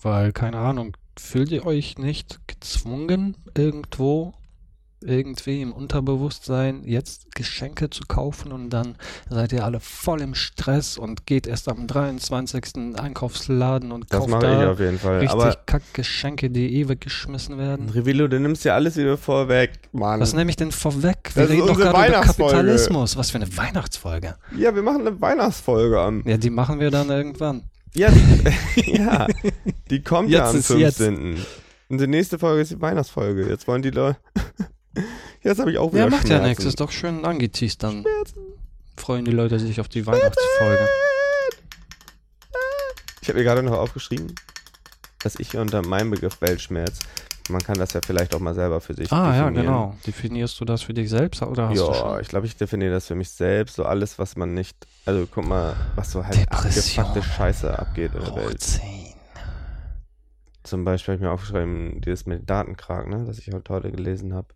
[0.01, 4.35] Weil, keine Ahnung, fühlt ihr euch nicht gezwungen, irgendwo
[5.03, 8.97] irgendwie im Unterbewusstsein, jetzt Geschenke zu kaufen und dann
[9.31, 12.97] seid ihr alle voll im Stress und geht erst am 23.
[12.99, 15.19] Einkaufsladen und Das kauft mache ich da auf jeden Fall.
[15.21, 17.89] richtig Aber Kackgeschenke, die eh weggeschmissen werden.
[17.91, 20.21] Revilo, du nimmst ja alles wieder vorweg, Mann.
[20.21, 21.31] Was nehme ich denn vorweg?
[21.35, 22.21] Wir Das ist reden doch unsere gerade über.
[22.23, 23.17] Kapitalismus.
[23.17, 24.35] Was für eine Weihnachtsfolge.
[24.57, 26.23] Ja, wir machen eine Weihnachtsfolge an.
[26.27, 27.63] Ja, die machen wir dann irgendwann.
[27.95, 29.27] Ja, die, ja,
[29.91, 30.99] die kommt ja Jetzt am ist jetzt.
[30.99, 31.37] 15.
[31.91, 33.49] Und die nächste Folge ist die Weihnachtsfolge.
[33.49, 34.19] Jetzt wollen die Leute.
[35.43, 36.49] Jetzt habe ich auch wieder Ja, macht ja Schmerzen.
[36.49, 36.65] nichts.
[36.65, 38.05] Ist doch schön angeteased dann.
[38.97, 40.87] Freuen die Leute sich auf die Weihnachtsfolge.
[43.23, 44.35] Ich habe mir gerade noch aufgeschrieben,
[45.23, 46.99] dass ich unter meinem Begriff Weltschmerz,
[47.51, 49.67] man kann das ja vielleicht auch mal selber für sich Ah, ja, definieren.
[49.67, 49.97] genau.
[50.07, 52.21] Definierst du das für dich selbst oder hast du Ja, schon?
[52.21, 53.77] ich glaube, ich definiere das für mich selbst.
[53.77, 54.77] So alles, was man nicht.
[55.07, 58.55] Also guck mal, was so halt abgefuckte Scheiße abgeht in der Welt.
[58.55, 59.15] Hochziehen.
[60.63, 64.35] Zum Beispiel habe ich mir aufgeschrieben, dieses mit Datenkrag, ne, das ich halt heute gelesen
[64.35, 64.49] habe,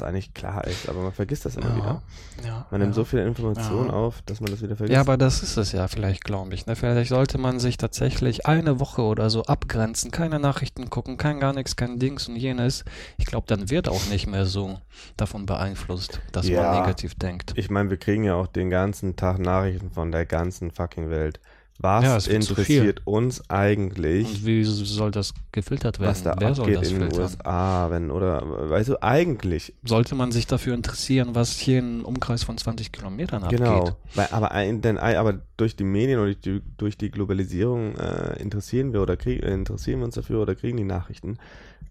[0.00, 2.02] was eigentlich klar ist, aber man vergisst das immer wieder.
[2.42, 2.66] Ja, ja.
[2.70, 2.86] Man ja.
[2.86, 3.92] nimmt so viel Information Ja.
[3.92, 4.94] auf, dass man das wieder vergisst.
[4.94, 6.66] Ja, aber das ist es ja vielleicht, glaube ich.
[6.66, 6.76] Ne?
[6.76, 11.52] Vielleicht sollte man sich tatsächlich eine Woche oder so abgrenzen, keine Nachrichten gucken, kein gar
[11.52, 12.84] nichts, kein Dings und jenes.
[13.16, 14.78] Ich glaube, dann wird auch nicht mehr so
[15.16, 16.62] davon beeinflusst, dass Ja.
[16.62, 17.52] man negativ denkt.
[17.56, 21.40] ich meine, wir kriegen ja auch den ganzen Tag Nachrichten von der ganzen fucking Welt.
[21.78, 26.10] Was Ja, interessiert uns eigentlich, Und wie soll das gefiltert werden?
[26.10, 27.12] was da Wer abgeht in den?
[27.12, 32.44] USA, wenn, oder, weißt du, eigentlich, Sollte man sich dafür interessieren, was hier im Umkreis
[32.44, 33.58] von 20 Kilometern abgeht?
[33.58, 38.40] genau, weil, aber, denn, aber durch die Medien und durch die, durch die Globalisierung äh,
[38.40, 41.38] interessieren wir oder krieg, interessieren wir uns dafür oder kriegen die Nachrichten.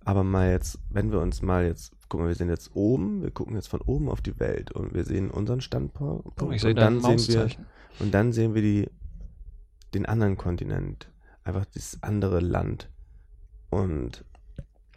[0.04, 3.32] Aber mal jetzt, wenn wir uns mal jetzt, guck mal, wir sind jetzt oben, wir
[3.32, 6.78] gucken jetzt von oben auf die Welt und wir sehen unseren Standpunkt ich sehe und
[6.78, 7.50] dann sehen wir,
[8.00, 8.88] und dann sehen wir die,
[9.96, 11.10] den anderen Kontinent,
[11.44, 12.90] einfach das andere Land.
[13.70, 14.24] Und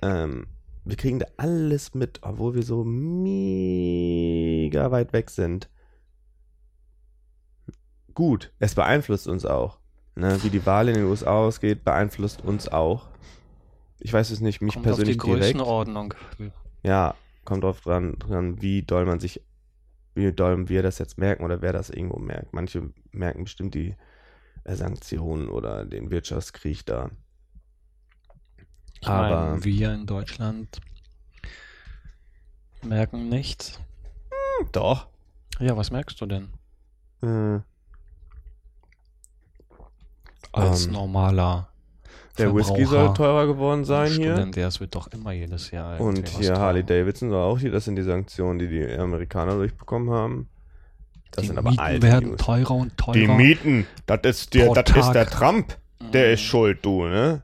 [0.03, 0.47] ähm,
[0.85, 3.31] wir kriegen da alles mit, obwohl wir so mega
[4.91, 5.69] weit weg sind.
[8.15, 9.79] Gut, es beeinflusst uns auch.
[10.17, 10.43] Ne?
[10.43, 13.07] Wie die Wahl in den USA ausgeht, beeinflusst uns auch.
[14.01, 15.43] Ich weiß es nicht, mich Kommt auf die persönlich direkt.
[15.57, 16.15] Größenordnung.
[16.83, 19.41] Ja, kommt drauf dran, dran, wie doll man sich,
[20.15, 22.53] wie doll wir das jetzt merken oder wer das irgendwo merkt.
[22.53, 23.95] Manche merken bestimmt die
[24.65, 27.11] Sanktionen oder den Wirtschaftskrieg da.
[29.01, 30.81] Ich Aber- meine, wir in Deutschland
[32.83, 33.81] merken nichts.
[34.73, 35.07] Doch.
[35.61, 36.49] Ja, was merkst du denn?
[37.23, 37.61] Äh,
[40.53, 41.69] Als Ähm, normaler
[42.39, 44.33] der Whisky soll teurer geworden sein hier.
[44.35, 46.61] Student, es wird doch immer jedes Jahr Und hier teurer.
[46.61, 50.49] Harley Davidson soll auch hier, das sind die Sanktionen, die die Amerikaner durchbekommen haben.
[51.33, 52.41] Das die sind aber Mieten alte werden News.
[52.41, 53.13] teurer und teurer.
[53.19, 55.27] Die Mieten, das ist, der, das ist der.
[55.27, 55.77] Trump.
[56.13, 56.35] Der Mhm.
[56.35, 57.43] ist schuld, du, ne?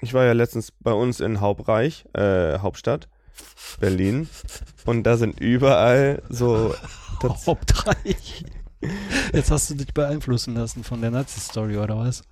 [0.00, 3.08] Ich war ja letztens bei uns in Hauptreich, äh, Hauptstadt,
[3.80, 4.28] Berlin.
[4.84, 6.74] Und da sind überall so.
[7.46, 8.44] Hauptreich.
[9.32, 12.22] Jetzt hast du dich beeinflussen lassen von der Nazi-Story, oder was?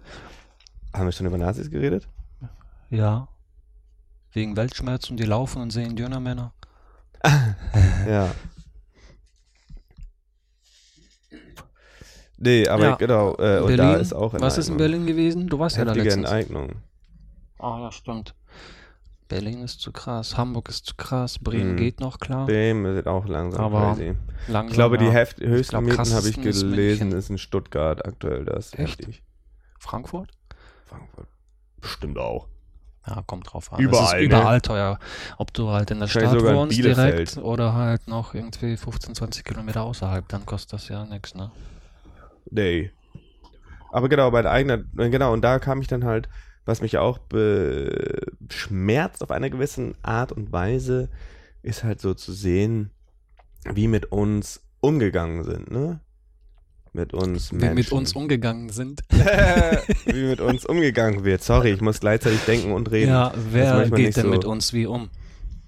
[0.94, 2.08] haben wir schon über Nazis geredet?
[2.88, 3.28] Ja.
[4.32, 6.52] Wegen Weltschmerz und die laufen und sehen Dönermänner.
[8.08, 8.30] Ja.
[12.38, 12.94] Nee, aber Ja.
[12.96, 13.34] genau.
[13.38, 14.00] Äh, und da Berlin?
[14.00, 15.48] ist auch Was ist in Berlin gewesen?
[15.48, 16.30] Du warst ja da Heftige letztens.
[16.30, 16.72] Enteignung.
[17.58, 18.34] Ah, ja, stimmt.
[19.28, 21.76] Berlin ist zu krass, Hamburg ist zu krass, Bremen Mhm.
[21.78, 22.46] geht noch klar.
[22.46, 24.14] Dem wird auch langsam Aber crazy.
[24.46, 27.18] Langsam, Ich glaube, die heft höchsten glaub, Mieten habe ich ist gelesen, München.
[27.18, 28.44] ist in Stuttgart aktuell.
[28.44, 29.00] Das ist Echt?
[29.00, 29.22] heftig.
[29.80, 30.30] Frankfurt?
[30.86, 31.26] Frankfurt.
[31.80, 32.46] Bestimmt auch.
[33.08, 33.80] Ja, kommt drauf an.
[33.80, 34.24] Überall, es ist ne?
[34.38, 34.98] überall teuer.
[35.38, 39.82] Ob du halt in der Stadt wohnst direkt oder halt noch irgendwie 15, 20 Kilometer
[39.82, 41.50] außerhalb, dann kostet das ja nichts, ne?
[42.50, 42.90] Nee.
[43.90, 46.28] Aber genau, bei der eigenen, genau, und da kam ich dann halt,
[46.64, 47.18] was mich auch
[48.38, 51.08] beschmerzt auf einer gewissen Art und Weise,
[51.62, 52.90] ist halt so zu sehen,
[53.72, 56.00] wie mit uns umgegangen sind, ne?
[56.92, 57.74] Mit uns Wie Menschen.
[57.74, 59.02] mit uns umgegangen sind.
[60.06, 61.42] wie mit uns umgegangen wird.
[61.42, 63.10] Sorry, ich muss gleichzeitig denken und reden.
[63.10, 64.30] Ja, wer geht denn so.
[64.30, 65.10] mit uns wie um?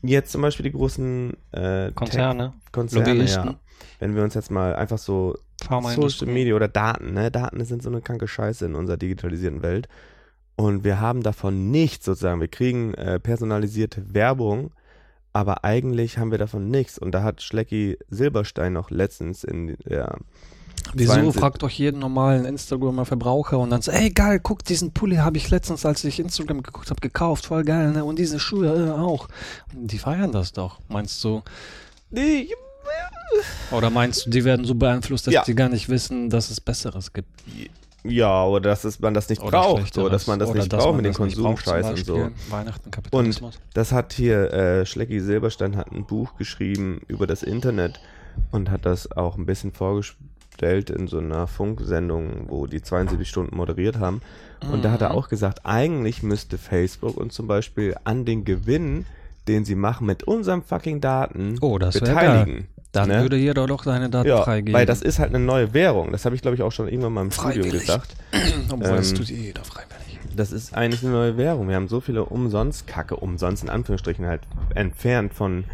[0.02, 3.60] Jetzt zum Beispiel die großen äh, Konzerne, Konzerne, Lobbyisten, ja.
[3.98, 6.32] Wenn wir uns jetzt mal einfach so Social.
[6.32, 7.30] Media oder Daten, ne?
[7.30, 9.88] Daten sind so eine kranke Scheiße in unserer digitalisierten Welt.
[10.56, 12.40] Und wir haben davon nichts sozusagen.
[12.40, 14.72] Wir kriegen äh, personalisierte Werbung,
[15.32, 16.98] aber eigentlich haben wir davon nichts.
[16.98, 20.18] Und da hat Schlecki Silberstein noch letztens in der
[20.94, 24.92] Wieso 72 fragt doch jeden normalen Instagramer Verbraucher und dann so, ey geil, guck, diesen
[24.92, 28.04] Pulli habe ich letztens, als ich Instagram geguckt habe, gekauft, voll geil, ne?
[28.04, 29.28] Und diese Schuhe äh, auch.
[29.74, 31.42] Und die feiern das doch, meinst du?
[32.10, 32.48] Nee,
[33.70, 35.42] Oder meinst du, die werden so beeinflusst, dass Ja.
[35.44, 37.28] die gar nicht wissen, dass es Besseres gibt?
[38.04, 40.96] Ja, oder dass es, man das nicht Oder braucht, so, dass man das nicht braucht
[40.96, 42.30] mit zum Konsumscheiß und so.
[42.48, 43.58] Weihnachten, Kapitalismus.
[43.74, 48.00] Das hat hier äh, Schlecki Silberstein hat ein Buch geschrieben über das Internet
[48.52, 53.56] und hat das auch ein bisschen vorgestellt in so einer Funksendung, wo die 72 Stunden
[53.56, 54.22] moderiert haben.
[54.72, 55.16] Und da hat er Mhm.
[55.16, 59.06] auch gesagt, eigentlich müsste Facebook uns zum Beispiel an den Gewinn,
[59.48, 62.68] den sie machen mit unseren fucking Daten, Oh, beteiligen.
[62.92, 63.20] Dann ne?
[63.22, 64.72] würde jeder doch seine Daten Ja, freigeben.
[64.74, 66.10] weil das ist halt eine neue Währung.
[66.12, 68.16] Das habe ich, glaube ich, auch schon irgendwann mal im Studium gesagt.
[68.70, 70.18] Obwohl, ähm, das tut jeder freiwillig.
[70.34, 71.68] Das ist eigentlich eine neue Währung.
[71.68, 74.42] Wir haben so viele Umsonst-Kacke, umsonst in Anführungsstrichen halt
[74.74, 75.64] entfernt von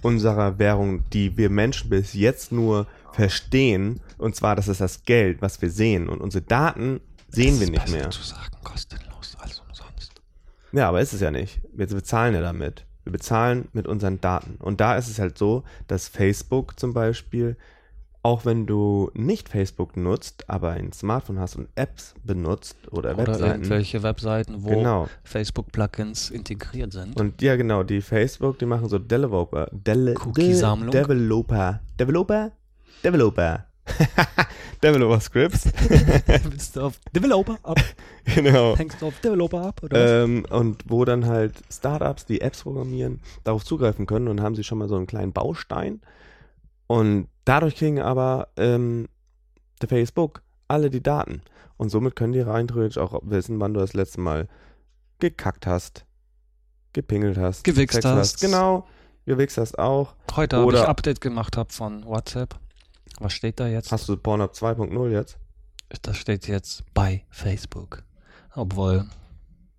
[0.00, 4.00] unserer Währung, die wir Menschen bis jetzt nur verstehen.
[4.18, 6.08] Und zwar, das ist das Geld, was wir sehen.
[6.08, 8.10] Und unsere Daten sehen Das wir nicht mehr.
[8.10, 10.12] zu sagen, kostenlos als umsonst.
[10.72, 11.60] Ja, aber ist es ja nicht.
[11.74, 12.84] Wir bezahlen ja damit.
[13.04, 14.56] Wir bezahlen mit unseren Daten.
[14.60, 17.56] Und da ist es halt so, dass Facebook zum Beispiel,
[18.22, 23.26] auch wenn du nicht Facebook nutzt, aber ein Smartphone hast und Apps benutzt oder, Oder
[23.26, 23.44] Webseiten.
[23.62, 25.08] irgendwelche Webseiten, wo Genau.
[25.24, 27.18] Facebook-Plugins integriert sind.
[27.20, 29.68] Und ja, genau, die Facebook, die machen so Developer.
[29.72, 30.90] Dele, Cookie-Sammlung.
[30.92, 31.80] De Developer.
[31.98, 32.52] Developer?
[33.02, 33.66] Developer.
[34.82, 35.70] Developer Scripts.
[36.50, 37.80] Bist du auf Developer ab?
[38.24, 38.76] genau.
[38.76, 39.80] Hängst du auf Developer ab?
[39.82, 40.24] Oder?
[40.24, 44.64] Ähm, und wo dann halt Startups, die Apps programmieren, darauf zugreifen können und haben sie
[44.64, 46.00] schon mal so einen kleinen Baustein.
[46.88, 49.08] Und dadurch kriegen aber ähm,
[49.80, 51.42] der Facebook alle die Daten.
[51.76, 54.48] Und somit können die rein theoretisch auch wissen, wann du das letzte Mal
[55.18, 56.04] gekackt hast,
[56.92, 58.40] gepingelt hast, Gewichst Sex hast.
[58.40, 58.86] Genau,
[59.26, 60.14] gewichst hast auch.
[60.34, 62.58] Heute habe ich Update gemacht hab von WhatsApp.
[63.22, 63.92] Was steht da jetzt?
[63.92, 65.38] Hast du Pornhub 2.0 jetzt?
[66.02, 68.02] Das steht jetzt bei Facebook.
[68.54, 69.08] Obwohl,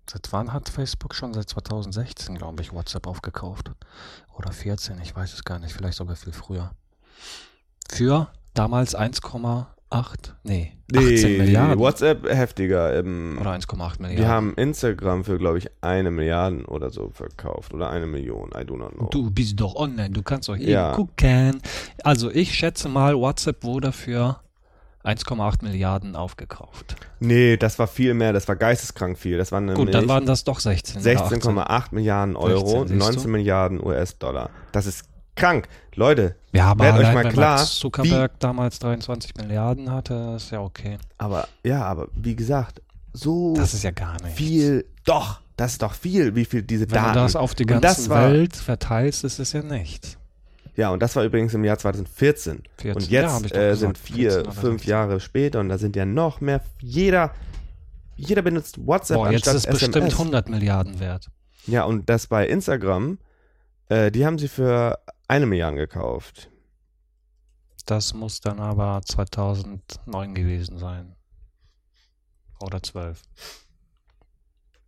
[0.08, 1.34] seit wann hat Facebook schon?
[1.34, 3.70] Seit 2016, glaube ich, WhatsApp aufgekauft.
[4.34, 5.74] Oder 14, ich weiß es gar nicht.
[5.74, 6.70] Vielleicht sogar viel früher.
[7.90, 8.94] Für damals
[9.94, 11.78] 1,8, nee, 18 Milliarden.
[11.78, 12.94] WhatsApp heftiger.
[12.98, 14.16] Ähm, Oder 1,8 Milliarden.
[14.16, 17.72] die haben Instagram für, glaube ich, eine Milliarde oder so verkauft.
[17.72, 19.08] Oder eine Million, I do not know.
[19.10, 20.92] Du bist doch online, du kannst doch hier Ja.
[20.92, 21.60] gucken.
[22.02, 24.40] Also ich schätze mal, WhatsApp wurde für
[25.04, 26.96] 1,8 Milliarden aufgekauft.
[27.20, 29.36] Nee, das war viel mehr, das war geisteskrank viel.
[29.38, 31.02] Das waren Gut, dann waren das doch 16.
[31.02, 31.40] oder 18.
[31.40, 33.12] 16,8 Milliarden Euro, 16, siehst du?
[33.14, 34.50] 19 Milliarden US-Dollar.
[34.72, 35.04] Das ist
[35.36, 35.68] krank.
[35.94, 40.50] Leute, Ja, aber Werdet euch mal wenn klar, Mark Zuckerberg damals 23 Milliarden hatte, ist
[40.50, 40.98] ja okay.
[41.18, 44.36] aber ja, aber wie gesagt, so Das ist ja gar nicht.
[44.36, 47.14] viel, doch, das ist doch viel, wie viel diese Wenn Daten.
[47.14, 50.18] du das auf die ganze Welt verteilst, ist es ja nichts.
[50.76, 52.64] Ja, und das war übrigens im Jahr 2014.
[52.78, 54.90] 14, Und ja, jetzt doch äh, sind vier, 14 oder fünf 16.
[54.90, 56.60] Jahre später und da sind ja noch mehr.
[56.80, 57.32] Jeder,
[58.16, 60.14] jeder benutzt WhatsApp Boah, jetzt anstatt ist es bestimmt SMS.
[60.14, 61.30] 100 Milliarden wert.
[61.66, 63.18] Ja, und das bei Instagram,
[63.88, 66.50] äh, die haben sie für eine Milliarde gekauft.
[67.86, 71.16] Das muss dann aber 2009 gewesen sein.
[72.60, 73.20] Oder 12.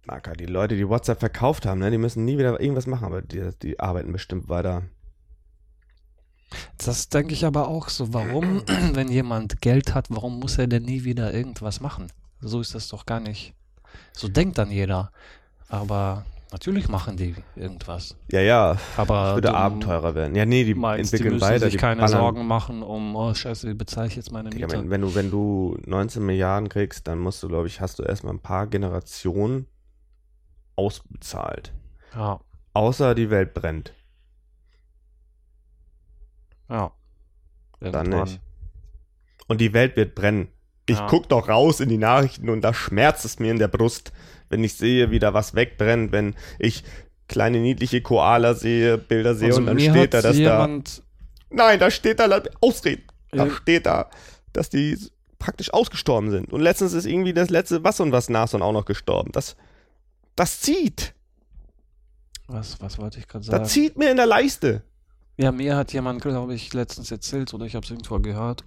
[0.07, 3.23] Marker, die Leute, die WhatsApp verkauft haben, ne, die müssen nie wieder irgendwas machen, aber
[3.23, 4.85] die, die arbeiten bestimmt weiter.
[6.79, 8.15] Das denke ich aber auch so.
[8.15, 12.07] Warum, wenn jemand Geld hat, warum muss er denn nie wieder irgendwas machen?
[12.41, 13.55] So ist das doch gar nicht.
[14.13, 15.11] So denkt dann jeder.
[15.69, 18.17] Aber natürlich machen die irgendwas.
[18.31, 20.35] Ja, ja, Aber würde du Abenteurer werden.
[20.35, 21.59] Ja, nee, die meinst, die entwickeln müssen weiter.
[21.67, 24.69] sich die keine ballern- Sorgen machen um, oh scheiße, wie bezahle ich jetzt meine Miete?
[24.71, 28.03] wenn, wenn, du, wenn du 19 Milliarden kriegst, dann musst du, glaube ich, hast du
[28.03, 29.67] erstmal ein paar Generationen
[30.77, 31.73] ausbezahlt.
[32.15, 32.41] Ja,
[32.75, 33.95] Außer die Welt brennt.
[36.69, 36.91] ja.
[37.81, 38.25] Dann Irgendwann.
[38.25, 38.41] nicht.
[39.49, 40.49] Und die Welt wird brennen.
[40.87, 41.07] Ich Ja.
[41.09, 44.13] guck doch raus in die Nachrichten und da schmerzt es mir in der Brust,
[44.49, 46.85] wenn ich sehe, wie da was wegbrennt, wenn ich
[47.29, 50.69] kleine niedliche Koala sehe, Bilder sehe Also und dann steht da, dass da.
[51.51, 53.05] Nein, da steht da, ausreden.
[53.33, 54.11] Da steht da,
[54.53, 54.99] dass die
[55.39, 56.53] praktisch ausgestorben sind.
[56.53, 59.31] Und letztens ist irgendwie das letzte Was und was Nashorn auch noch gestorben.
[59.33, 59.57] Das,
[60.35, 61.15] das zieht.
[62.47, 63.63] was, was wollte ich gerade sagen?
[63.63, 64.83] Das zieht mir in der Leiste.
[65.37, 68.65] Ja, mir hat jemand, glaube ich, letztens erzählt oder ich habe es irgendwo gehört.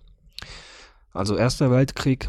[1.12, 2.28] Also Erster Weltkrieg,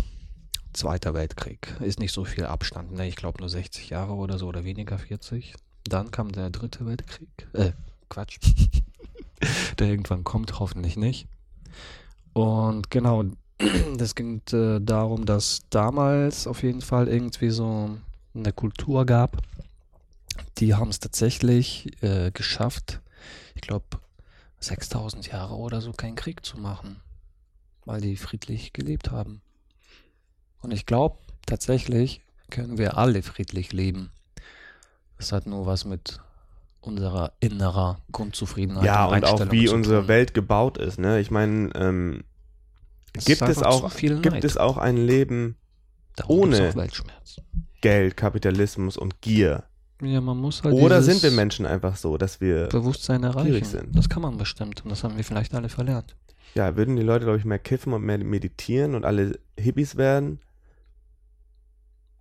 [0.73, 1.75] Zweiter Weltkrieg.
[1.81, 3.09] Ist nicht so viel Abstand, ne?
[3.09, 5.55] Ich glaube nur 60 Jahre oder so oder weniger, 40.
[5.85, 7.49] Dann kam der Dritte Weltkrieg.
[7.53, 7.73] Äh,
[8.09, 8.39] Quatsch.
[9.79, 11.27] der irgendwann kommt, hoffentlich nicht.
[12.33, 13.25] Und genau,
[13.97, 17.97] das ging äh, darum, dass damals auf jeden Fall irgendwie so
[18.35, 19.39] eine Kultur gab.
[20.59, 23.01] Die haben es tatsächlich äh, geschafft,
[23.55, 23.87] ich glaube,
[24.61, 27.01] 6000 Jahre oder so keinen Krieg zu machen,
[27.85, 29.41] weil die friedlich gelebt haben.
[30.62, 34.11] Und ich glaube, tatsächlich können wir alle friedlich leben.
[35.18, 36.20] Es hat nur was mit
[36.81, 40.09] unserer innerer Grundzufriedenheit Ja, und auch wie unsere.
[40.09, 40.99] Welt gebaut ist.
[40.99, 41.20] Ne?
[41.20, 42.25] Ich meine, ähm,
[43.12, 45.57] gibt es auch gibt es auch ein Leben
[46.16, 46.73] Darum Ohne.
[47.81, 49.64] Geld, Kapitalismus und Gier.
[50.03, 53.64] Ja, man muss halt Oder sind wir Menschen einfach so, dass wir, Bewusstsein erreichen.
[53.64, 53.96] sind?
[53.96, 56.16] Das kann man bestimmt und das haben wir vielleicht alle verlernt.
[56.55, 60.40] ja, würden die Leute, glaube ich, mehr kiffen und mehr meditieren und alle Hippies werden?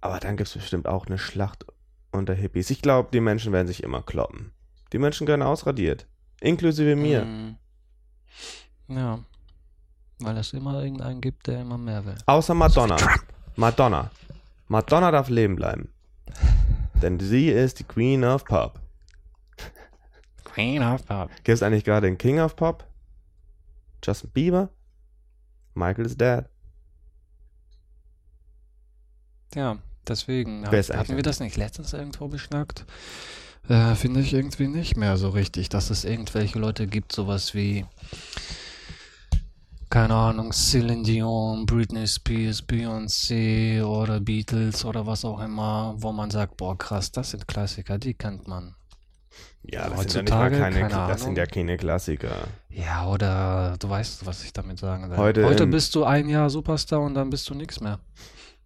[0.02, 1.66] Aber dann gibt es bestimmt auch eine Schlacht
[2.12, 2.70] unter Hippies.
[2.70, 4.52] Ich glaube, die Menschen werden sich immer kloppen.
[4.94, 6.08] Die Menschen werden ausradiert.
[6.42, 7.26] Inklusive mir.
[7.26, 7.58] Mm.
[8.88, 9.20] Ja.
[10.20, 12.16] Weil es immer irgendeinen gibt, der immer mehr will.
[12.26, 12.98] Außer Madonna.
[13.56, 14.10] Madonna.
[14.68, 15.90] Madonna darf leben bleiben.
[17.02, 18.80] Denn sie ist die Queen of Pop.
[20.44, 21.30] Queen of Pop.
[21.36, 22.86] Gibt es eigentlich gerade den King of Pop?
[24.04, 24.70] Justin Bieber?
[25.74, 26.46] Michael is dead.
[29.56, 30.65] Ja, deswegen.
[30.65, 32.86] Hat, hatten wir das nicht letztens irgendwo beschnackt?
[33.67, 37.86] Äh, Finde ich irgendwie nicht mehr so richtig, dass es irgendwelche Leute gibt, sowas wie,
[39.89, 46.32] keine Ahnung, Celine Dion, Britney Spears, Beyoncé oder Beatles oder was auch immer, wo man
[46.32, 48.76] sagt, boah krass, das sind Klassiker, die kennt man.
[49.63, 52.48] Ja, das sind ja heutzutage, keine, keine das sind ja keine Klassiker.
[52.69, 55.17] Ja, oder du weißt, was ich damit sagen will.
[55.17, 58.00] Heute Heute bist du ein Jahr Superstar und dann bist du nichts mehr.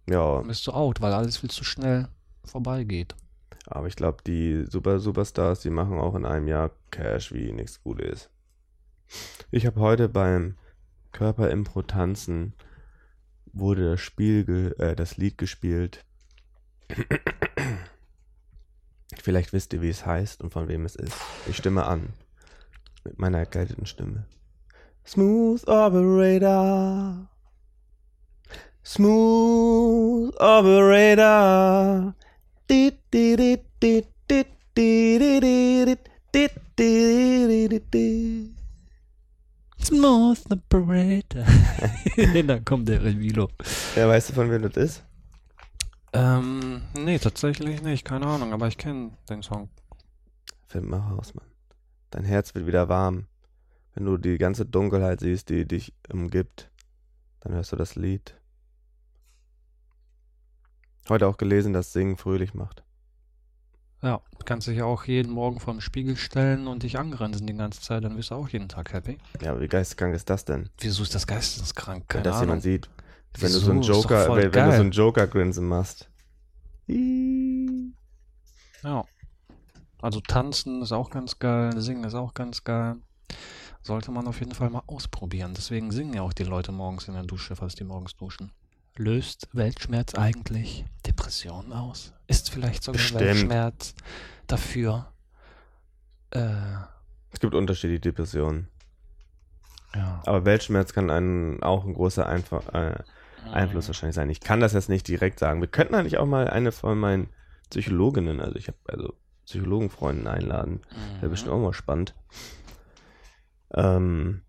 [0.08, 2.08] Ja, Dann bist du out, weil alles viel zu schnell
[2.44, 3.14] vorbeigeht.
[3.66, 7.82] aber ich glaube, die Super Superstars, die machen auch in einem Jahr Cash, wie nichts
[7.82, 8.30] gut ist.
[9.50, 10.56] Ich habe heute beim
[11.12, 12.54] Körperimpro tanzen
[13.52, 16.04] wurde das Spiel, äh, das Lied gespielt.
[19.22, 21.16] Vielleicht wisst ihr, wie es heißt und von wem es ist.
[21.48, 22.12] Ich stimme an.
[23.04, 24.26] Mit meiner erkälteten Stimme.
[25.06, 27.28] Smooth Operator.
[37.54, 38.54] Dit, dit.
[39.82, 41.44] Smooth Operator.
[42.46, 43.48] dann kommt der Revilo.
[43.96, 45.04] Ja, weißt du, von wem das ist?
[46.12, 49.70] Ähm, nee, tatsächlich nicht, keine Ahnung, aber ich kenne den Song.
[50.68, 51.46] Find mal raus, Mann.
[52.10, 53.28] Dein Herz wird wieder warm.
[53.94, 56.70] Wenn du die ganze Dunkelheit siehst, die dich umgibt,
[57.40, 58.34] dann hörst du das Lied.
[61.08, 62.82] Heute auch gelesen, dass Singen fröhlich macht.
[64.02, 67.46] Ja, du kannst dich ja auch jeden Morgen vor den Spiegel stellen und dich angrenzen
[67.46, 69.16] die ganze Zeit, dann wirst du auch jeden Tag happy.
[69.40, 70.68] Ja, aber wie geisteskrank ist das denn?
[70.78, 72.06] Wieso ist das geisteskrank?
[72.08, 72.48] Keine das Ahnung.
[72.48, 72.90] jemand sieht.
[73.38, 73.60] Wenn du Wieso?
[73.60, 76.08] so einen Joker, wenn, wenn du so einen Joker-Grinsen machst.
[76.86, 79.04] Ja.
[80.02, 82.96] Also tanzen ist auch ganz geil, singen ist auch ganz geil.
[83.80, 85.54] Sollte man auf jeden Fall mal ausprobieren.
[85.56, 88.52] Deswegen singen ja auch die Leute morgens in der Dusche, falls die morgens duschen.
[88.96, 92.12] Löst Weltschmerz eigentlich Depressionen aus?
[92.26, 93.20] Ist vielleicht sogar Bestimmt.
[93.20, 93.94] Weltschmerz
[94.46, 95.12] dafür?
[96.30, 96.76] Äh,
[97.32, 98.68] Es gibt unterschiedliche Depressionen.
[99.94, 100.22] ja.
[100.26, 102.94] Aber Weltschmerz kann einen, auch ein großer Einf äh,
[103.52, 104.30] Einfluss wahrscheinlich sein.
[104.30, 105.60] Ich kann das jetzt nicht direkt sagen.
[105.60, 107.28] Wir könnten eigentlich auch mal eine von meinen
[107.70, 110.80] Psychologinnen, also ich habe also Psychologenfreunden einladen.
[111.20, 112.14] Wäre bestimmt auch mal spannend.
[113.74, 114.42] Ähm,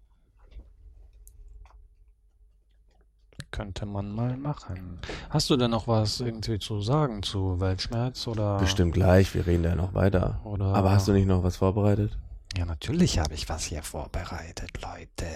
[3.56, 5.00] Könnte man mal machen.
[5.30, 8.58] Hast du denn noch was irgendwie zu sagen zu Weltschmerz oder?
[8.58, 10.42] bestimmt gleich, wir reden da noch weiter.
[10.44, 12.18] Oder Aber hast du nicht noch was vorbereitet?
[12.58, 15.32] Ja, natürlich habe ich was hier vorbereitet, Leute.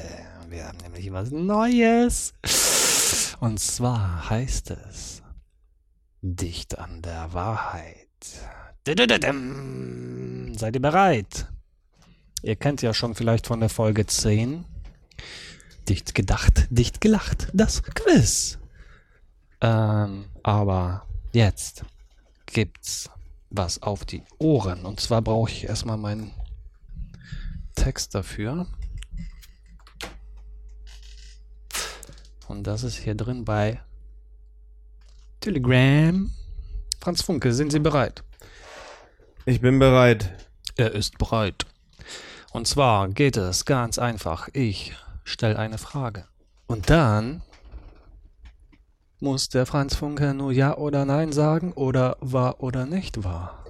[0.50, 2.34] Wir haben nämlich was Neues.
[3.40, 5.22] Und zwar heißt es
[6.22, 8.10] Dicht an der Wahrheit.
[8.86, 9.00] Seid
[10.76, 11.48] ihr bereit?
[12.44, 14.66] Ihr kennt ja schon vielleicht von der Folge 10.
[15.90, 17.48] Dicht gedacht, dicht gelacht.
[17.54, 18.60] Das Quiz.
[19.62, 21.84] Ähm, aber jetzt
[22.46, 23.10] gibt's
[23.50, 24.86] was auf die Ohren.
[24.86, 26.32] Und zwar brauche ich erstmal meinen
[27.76, 28.68] Text dafür.
[32.48, 33.82] Und das ist hier drin bei
[35.40, 36.30] Telegram.
[37.00, 38.24] Franz Funke, sind Sie bereit?
[39.46, 40.30] Ich bin bereit.
[40.76, 41.66] Er ist bereit.
[42.52, 44.50] Und zwar geht es ganz einfach.
[44.54, 44.94] Ich
[45.30, 46.26] stelle eine Frage.
[46.68, 47.42] Und dann
[49.20, 53.66] muss der Franz Funke nur Ja oder Nein sagen oder wahr oder nicht wahr.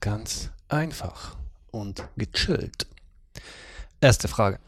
[0.00, 1.36] Ganz einfach
[1.70, 2.86] und gechillt.
[4.00, 4.58] Erste Frage.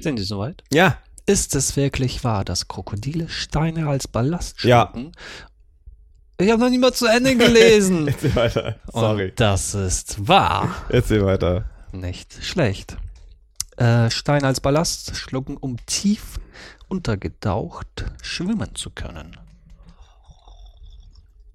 [0.00, 0.62] Sind Sie soweit?
[0.72, 0.98] Ja.
[1.26, 4.86] Ist es wirklich wahr, dass Krokodile Steine als Ballast Ja.
[4.92, 5.12] schlucken?
[6.40, 8.08] Ich habe noch nie mal zu Ende gelesen.
[8.08, 8.76] Erzähl weiter.
[8.92, 9.30] Sorry.
[9.30, 10.74] Und das ist wahr.
[10.88, 11.68] Erzähl weiter.
[11.92, 12.96] Nicht schlecht.
[13.76, 16.38] Äh, Steine als Ballast schlucken, um tief
[16.88, 19.36] untergetaucht schwimmen zu können.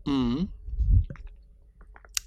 [0.06, 0.50] Mhm.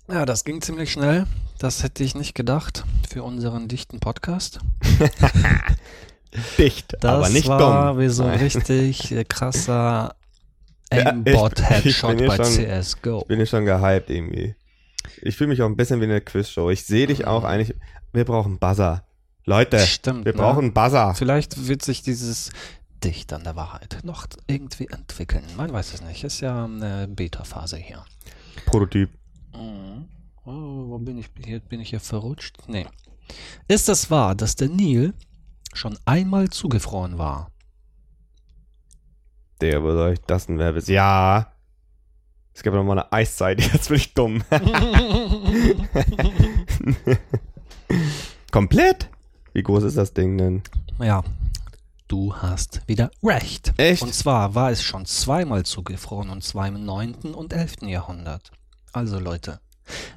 [0.08, 1.26] Ja, das ging ziemlich schnell.
[1.58, 4.60] Das hätte ich nicht gedacht für unseren dichten Podcast.
[6.58, 8.00] Dicht, Das aber nicht war dumm.
[8.02, 10.14] wie so ein richtig äh, krasser
[10.92, 13.24] Ja, ich- Aimbot-Headshot ich bin bei ja schon- CSGO.
[13.24, 14.54] bin ich schon gehypt irgendwie.
[15.22, 16.70] Ich fühle mich auch ein bisschen wie eine Quizshow.
[16.70, 17.76] Ich sehe dich auch eigentlich.
[18.12, 19.04] Wir brauchen Buzzer.
[19.44, 20.24] Leute, Stimmt.
[20.24, 20.38] wir ne?
[20.38, 21.14] brauchen Buzzer.
[21.14, 22.50] Vielleicht wird sich dieses
[23.04, 25.44] Dicht an der Wahrheit noch irgendwie entwickeln.
[25.56, 26.24] Man weiß es nicht.
[26.24, 28.04] Ist ja eine Beta-Phase hier.
[28.66, 29.10] Prototyp.
[29.54, 30.08] Mhm.
[30.44, 31.28] Oh, wo bin ich?
[31.44, 32.56] Hier, bin ich hier verrutscht?
[32.68, 32.86] Nee.
[33.68, 35.14] Ist es wahr, dass der Nil
[35.74, 37.50] schon einmal zugefroren war?
[39.60, 40.92] Der, wo soll ich das denn wer wissen?
[40.92, 41.52] Ja.
[42.56, 44.42] Es gab noch mal eine Eiszeit, jetzt bin ich dumm.
[48.50, 49.10] Komplett?
[49.52, 50.62] Wie groß ist das Ding denn?
[50.98, 51.22] ja,
[52.08, 53.74] du hast wieder recht.
[53.76, 54.00] Echt?
[54.00, 57.34] Und zwar war es schon zweimal zugefroren und zwar im 9.
[57.34, 57.82] und 11.
[57.82, 58.50] Jahrhundert.
[58.90, 59.60] Also Leute,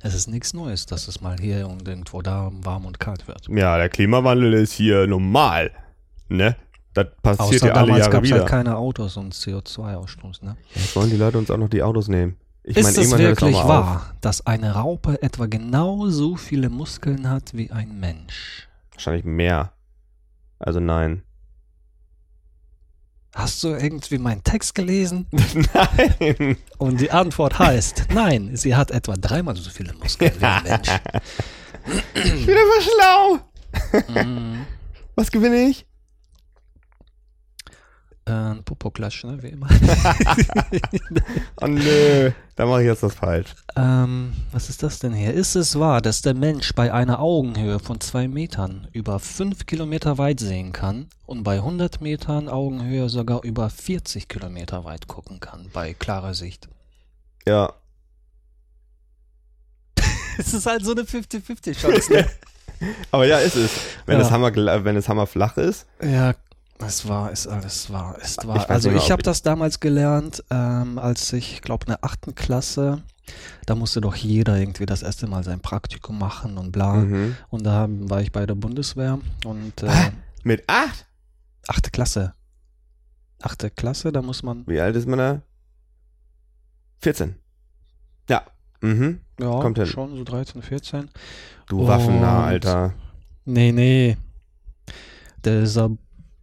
[0.01, 3.49] es ist nichts Neues, dass es mal hier und irgendwo da warm und kalt wird.
[3.49, 5.71] Ja, der Klimawandel ist hier normal.
[6.29, 6.55] Ne?
[6.93, 8.39] Das passiert Außer ja alle damals Jahre gab es wieder.
[8.39, 10.43] halt keine Autos und CO2-Ausstoß.
[10.43, 10.57] Ne?
[10.73, 12.37] Jetzt wollen die Leute uns auch noch die Autos nehmen.
[12.63, 13.67] Ich ist meine, es wirklich auf.
[13.67, 18.67] wahr, dass eine Raupe etwa genauso viele Muskeln hat wie ein Mensch?
[18.91, 19.71] Wahrscheinlich mehr.
[20.59, 21.23] Also nein.
[23.33, 25.27] Hast du irgendwie meinen Text gelesen?
[25.73, 26.57] nein.
[26.79, 30.89] Und die Antwort heißt, nein, sie hat etwa dreimal so viele Muskeln wie ein Mensch.
[32.13, 33.39] Ich bin einfach schlau.
[34.23, 34.65] Mhm.
[35.15, 35.85] Was gewinne ich?
[38.30, 39.67] Äh, ein Popoklatsch, ne, wie immer.
[41.61, 42.32] Oh nö.
[42.55, 43.55] Da mache ich jetzt das falsch.
[43.75, 45.34] ähm, was ist das denn hier?
[45.34, 50.17] Ist es wahr, dass der Mensch bei einer Augenhöhe von zwei Metern über fünf Kilometer
[50.17, 55.69] weit sehen kann und bei 100 Metern Augenhöhe sogar über 40 Kilometer weit gucken kann,
[55.73, 56.67] bei klarer Sicht?
[57.47, 57.73] Ja.
[60.38, 62.25] Es ist halt so eine 50-50-Chance, ne?
[63.11, 63.71] Aber ja, ist es.
[64.05, 64.23] Wenn, Ja.
[64.23, 65.86] das Hammer, wenn das Hammer flach ist.
[66.01, 66.34] Ja,
[66.80, 68.55] es war, ist alles wahr, ist Ich wahr.
[68.57, 71.89] weiß Also nicht mehr, ich habe ich- das damals gelernt, ähm, als ich glaube in
[71.91, 73.03] der achten Klasse,
[73.65, 76.93] da musste doch jeder irgendwie das erste Mal sein Praktikum machen und bla.
[76.95, 77.36] Mhm.
[77.49, 80.11] Und da war ich bei der Bundeswehr und äh?
[80.43, 81.05] Mit acht?
[81.67, 82.34] achte Klasse.
[83.41, 85.41] Achte Klasse, da muss man, Wie alt ist man da?
[87.01, 87.36] 14.
[88.30, 88.43] Ja.
[88.82, 89.19] Mhm.
[89.39, 89.86] ja, Kommt hin.
[89.88, 91.09] schon so 13, 14.
[91.67, 92.93] Du Waffennah, Alter.
[93.45, 94.17] Nee, nee.
[95.45, 95.91] Dieser,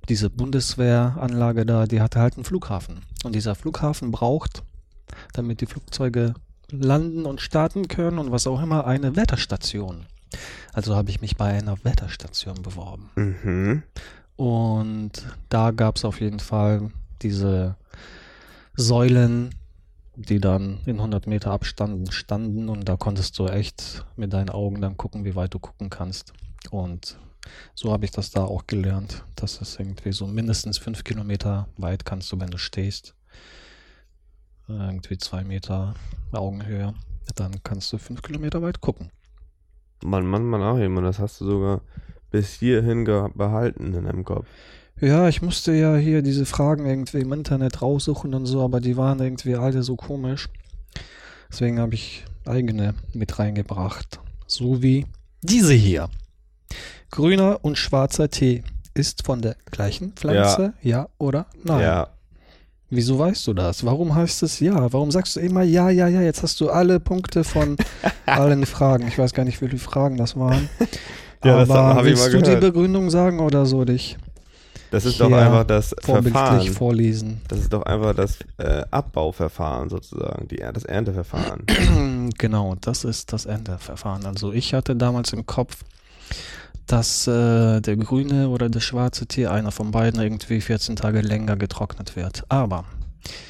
[0.09, 3.03] diese Bundeswehranlage da, die hatte halt einen Flughafen.
[3.25, 4.63] Und dieser Flughafen braucht,
[5.33, 6.35] damit die Flugzeuge
[6.71, 10.07] landen und starten können und was auch immer, eine Wetterstation.
[10.73, 13.11] Also habe ich mich bei einer Wetterstation beworben.
[13.17, 13.83] Mhm.
[14.37, 15.13] Und
[15.49, 16.91] da gab es auf jeden Fall
[17.23, 17.77] diese
[18.75, 19.55] Säulen,
[20.15, 24.81] die dann in 100 Meter Abstand standen und da konntest du echt mit deinen Augen
[24.81, 26.33] dann gucken, wie weit du gucken kannst.
[26.71, 27.19] Und
[27.75, 32.05] so habe ich das da auch gelernt, dass es irgendwie so mindestens fünf Kilometer weit
[32.05, 33.15] kannst du, wenn du stehst.
[34.69, 35.95] Irgendwie zwei Meter
[36.33, 36.95] Augenhöhe.
[37.35, 39.11] Dann kannst du fünf Kilometer weit gucken.
[40.05, 41.07] Mann, Mann, Mann, auch jemand.
[41.07, 41.81] Das hast du sogar
[42.31, 44.47] bis hierhin behalten in deinem Kopf.
[45.01, 48.97] Ja, ich musste ja hier diese Fragen irgendwie im Internet raussuchen und so, aber die
[48.97, 50.49] waren irgendwie alle so komisch.
[51.51, 54.21] Deswegen habe ich eigene mit reingebracht.
[54.47, 55.07] So wie
[55.43, 56.09] diese hier.
[57.11, 58.63] Grüner und schwarzer Tee
[58.95, 61.81] ist von der gleichen Pflanze, ja, oder nein?
[61.81, 62.09] Ja.
[62.89, 63.85] Wieso weißt du das?
[63.85, 64.93] Warum heißt es ja?
[64.93, 66.23] Warum sagst du immer ja, ja, ja?
[66.23, 67.77] Jetzt hast du alle Punkte von
[68.27, 69.09] allen Fragen.
[69.09, 70.69] Ich weiß gar nicht, wie viele Fragen das waren.
[71.45, 72.61] Ja, das aber hab ich willst mal du die gehört.
[72.61, 74.17] Begründung sagen oder so dich
[74.91, 76.67] Das ist doch einfach das Verfahren.
[76.73, 77.41] vorlesen?
[77.47, 81.65] Das ist doch einfach das äh, Abbauverfahren sozusagen, die, das Ernteverfahren.
[82.39, 84.25] Genau, das ist das Ernteverfahren.
[84.27, 85.85] Also ich hatte damals im Kopf,
[86.87, 91.57] dass äh, der grüne oder der schwarze Tee, einer von beiden, irgendwie 14 Tage länger
[91.57, 92.45] getrocknet wird.
[92.49, 92.85] Aber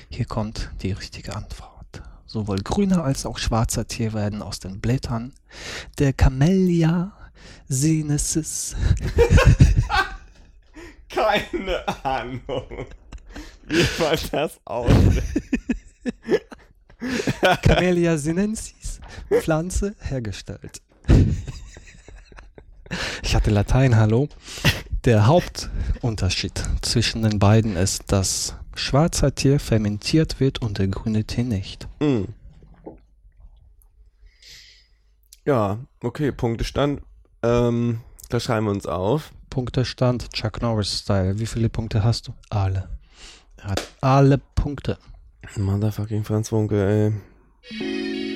[0.08, 2.02] hier kommt die richtige Antwort.
[2.26, 5.32] Sowohl grüner als auch schwarzer Tee werden aus den Blättern
[5.98, 7.12] der Camellia
[7.68, 8.74] sinensis
[11.08, 12.86] Keine Ahnung.
[13.66, 14.90] Wie man das aus?
[17.62, 20.82] Camellia sinensis Pflanze hergestellt.
[23.22, 24.28] Ich hatte Latein, hallo.
[25.04, 31.44] Der Hauptunterschied zwischen den beiden ist, dass schwarzer Tee fermentiert wird und der grüne Tee
[31.44, 31.88] nicht.
[32.00, 32.24] Mm.
[35.44, 37.02] Ja, okay, Punktestand.
[37.42, 39.32] Ähm, da schreiben wir uns auf.
[39.48, 41.38] Punktestand Chuck Norris-Style.
[41.38, 42.34] Wie viele Punkte hast du?
[42.50, 42.88] Alle.
[43.56, 44.98] Er hat alle Punkte.
[45.56, 48.35] Motherfucking Franz Wunke, ey.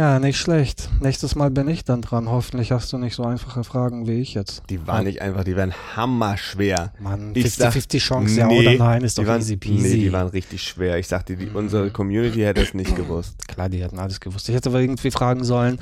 [0.00, 0.88] Ja, nicht schlecht.
[1.02, 2.26] Nächstes Mal bin ich dann dran.
[2.30, 4.62] Hoffentlich hast du nicht so einfache Fragen wie ich jetzt.
[4.70, 6.94] Die waren nicht einfach, die waren hammerschwer.
[7.00, 9.88] Mann, Ich sag- 50-50 Chance, ja Nee, oder nein, ist die doch waren, easy peasy.
[9.88, 10.96] Nee, die waren richtig schwer.
[10.96, 13.46] Ich sagte, die, unsere Community hätte es nicht gewusst.
[13.48, 14.48] Klar, die hätten alles gewusst.
[14.48, 15.78] Ich hätte aber irgendwie fragen sollen,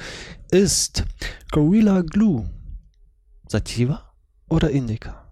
[0.51, 1.05] ist
[1.53, 2.51] Gorilla Glue
[3.47, 4.03] Sativa
[4.49, 5.31] oder Indica?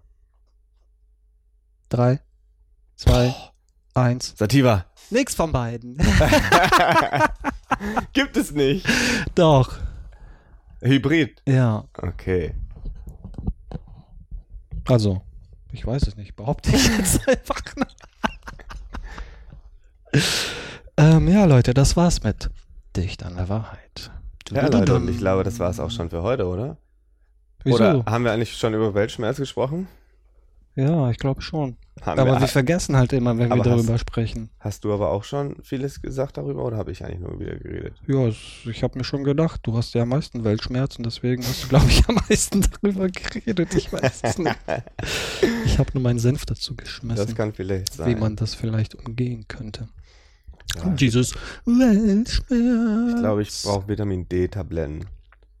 [1.89, 2.21] Drei,
[2.95, 3.35] zwei,
[3.95, 4.33] eins.
[4.37, 4.85] Sativa.
[5.09, 5.97] Nix von beiden.
[8.13, 8.85] Gibt es nicht.
[9.35, 9.77] Doch.
[10.81, 11.41] Hybrid.
[11.47, 12.53] Ja, Okay.
[14.87, 15.21] also,
[15.71, 17.61] ich weiß es nicht, behaupte ich jetzt einfach.
[20.97, 22.49] ähm, ja, Leute, das war's mit
[22.95, 24.11] Dicht an der Wahrheit.
[24.51, 26.77] Ja, Leute, und ich glaube, das war es auch schon für heute, oder?
[27.63, 27.75] Wieso?
[27.75, 29.87] Oder haben wir eigentlich schon über Weltschmerz gesprochen?
[30.77, 31.75] Ja, ich glaube schon.
[32.03, 34.51] Haben Aber wir, wir vergessen halt immer, wenn wir Aber hast- darüber sprechen.
[34.59, 37.95] hast du aber auch schon vieles gesagt darüber oder habe ich eigentlich nur wieder geredet?
[38.07, 41.67] Ja, ich habe mir schon gedacht, du hast ja am meisten Weltschmerzen, deswegen hast du,
[41.69, 43.73] glaube ich, am meisten darüber geredet.
[43.73, 44.55] Ich weiß es nicht.
[45.65, 48.07] Ich habe nur meinen Senf dazu Das geschmissen, kann vielleicht sein.
[48.15, 49.87] wie man das vielleicht umgehen könnte.
[50.75, 51.33] Ja, Dieses
[51.65, 53.13] Weltschmerz.
[53.13, 55.05] ich glaube, ich brauche Vitamin D-Tabletten.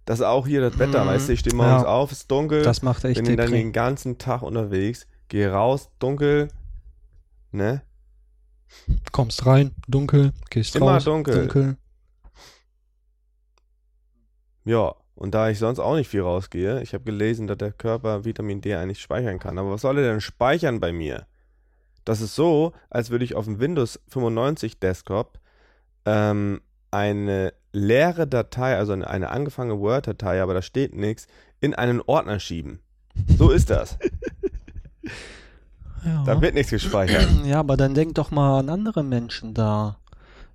[0.07, 1.07] Das ist auch hier das Wetter, Mhm.
[1.09, 1.33] weißt du?
[1.33, 1.89] Ich stehe morgens Ja.
[1.89, 6.47] auf, ist dunkel, Das macht echt bin dann den ganzen Tag unterwegs, gehe raus, dunkel,
[7.51, 7.81] ne?
[9.11, 11.39] Kommst rein, dunkel, gehst Immer raus, dunkel.
[11.47, 11.77] dunkel.
[14.65, 18.23] Ja, und da ich sonst auch nicht viel rausgehe, ich habe gelesen, dass der Körper
[18.25, 19.57] Vitamin D eigentlich speichern kann.
[19.57, 21.27] Aber was soll er denn speichern bei mir?
[22.05, 25.39] Das ist so, als würde ich auf dem Windows 95 Desktop
[26.05, 31.27] ähm, eine leere Datei, also eine, eine angefangene Word-Datei, aber da steht nichts,
[31.59, 32.79] in einen Ordner schieben.
[33.37, 33.97] So ist das.
[36.05, 36.23] Ja.
[36.25, 37.27] Da wird nichts gespeichert.
[37.45, 39.97] ja, aber dann denk doch mal an andere Menschen da.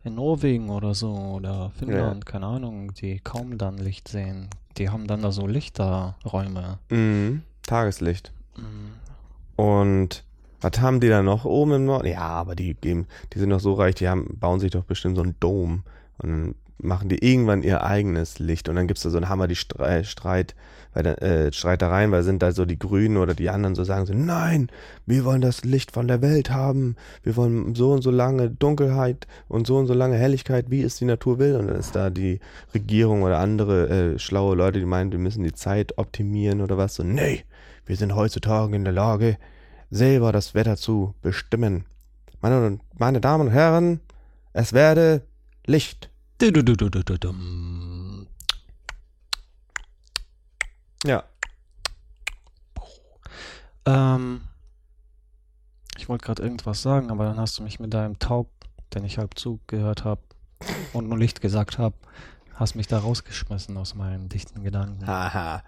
[0.04, 4.48] In Norwegen oder so oder Finnland, keine Ahnung, die kaum dann Licht sehen.
[4.78, 6.78] Die haben dann da so Lichterräume.
[6.90, 7.42] Mhm.
[7.62, 8.32] Tageslicht.
[8.56, 9.62] Mhm.
[9.62, 10.24] Und
[10.60, 12.08] was haben die da noch oben im Norden?
[12.08, 15.16] Ja, aber die geben, die sind doch so reich, die haben, bauen sich doch bestimmt
[15.16, 15.82] so einen Dom
[16.18, 19.56] und machen die irgendwann ihr eigenes Licht und dann gibt's da so einen Hammer, die
[19.56, 20.54] Streit, Streit
[20.94, 24.12] der, äh, Streitereien, weil sind da so die Grünen oder die anderen so sagen so,
[24.12, 24.68] nein,
[25.06, 29.26] wir wollen das Licht von der Welt haben, wir wollen so und so lange Dunkelheit
[29.48, 32.10] und so und so lange Helligkeit, wie es die Natur will und dann ist da
[32.10, 32.40] die
[32.74, 36.96] Regierung oder andere äh, schlaue Leute, die meinen, wir müssen die Zeit optimieren oder was,
[36.96, 37.44] so, nee,
[37.86, 39.38] wir sind heutzutage in der Lage,
[39.90, 41.84] selber das Wetter zu bestimmen.
[42.40, 44.00] Meine, meine Damen und Herren,
[44.52, 45.22] es werde
[45.66, 46.11] Licht.
[51.04, 51.24] Ja.
[53.86, 54.42] Ähm,
[55.96, 58.50] ich wollte gerade irgendwas sagen, aber dann hast du mich mit deinem Taub,
[58.94, 60.20] den ich halb zugehört habe
[60.92, 61.96] und nur Licht gesagt habe,
[62.54, 65.06] hast mich da rausgeschmissen aus meinen dichten Gedanken.
[65.06, 65.62] Haha.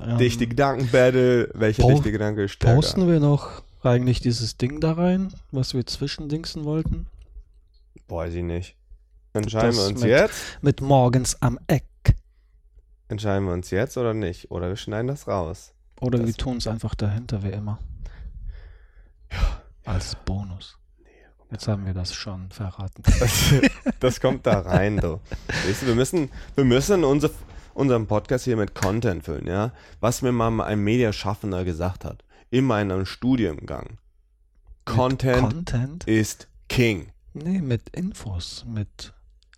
[0.00, 1.50] Ähm, Dichte Gedankenbattle.
[1.54, 2.74] Welcher po- dichte Gedanke ist stärker?
[2.76, 7.06] Posten wir noch eigentlich dieses Ding da rein, was wir zwischendingsen wollten?
[8.08, 8.76] Weiß ich nicht.
[9.34, 10.58] Entscheiden wir uns mit- jetzt?
[10.62, 11.84] Mit morgens am Eck.
[13.08, 14.50] Entscheiden wir uns jetzt oder nicht?
[14.50, 15.72] Oder wir schneiden das raus.
[16.00, 17.78] Oder Das- wir tun es einfach dahinter, wie immer.
[19.30, 19.60] Ja.
[19.84, 20.78] Als Bonus.
[21.50, 23.02] Jetzt haben wir das schon verraten.
[23.20, 23.54] Das,
[24.00, 25.20] das kommt da rein, du.
[25.66, 27.30] Weißt du, wir müssen, wir müssen unser,
[27.74, 29.72] unseren Podcast hier mit Content füllen, ja?
[30.00, 32.24] Was mir mal ein Mediaschaffender gesagt hat.
[32.50, 33.98] In meinem Studiengang.
[34.84, 36.04] Content Content?
[36.04, 37.08] ist King.
[37.34, 39.12] Nee, mit Infos, mit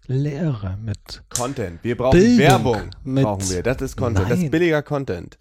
[0.08, 1.22] Lehre, mit.
[1.28, 1.82] Content.
[1.82, 2.90] Wir brauchen Bildung Werbung.
[3.04, 3.62] brauchen wir.
[3.62, 4.26] Das ist Content.
[4.30, 4.50] Das ist Nein.
[4.50, 5.38] billiger Content.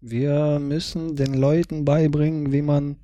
[0.00, 2.96] Wir müssen den Leuten beibringen, wie man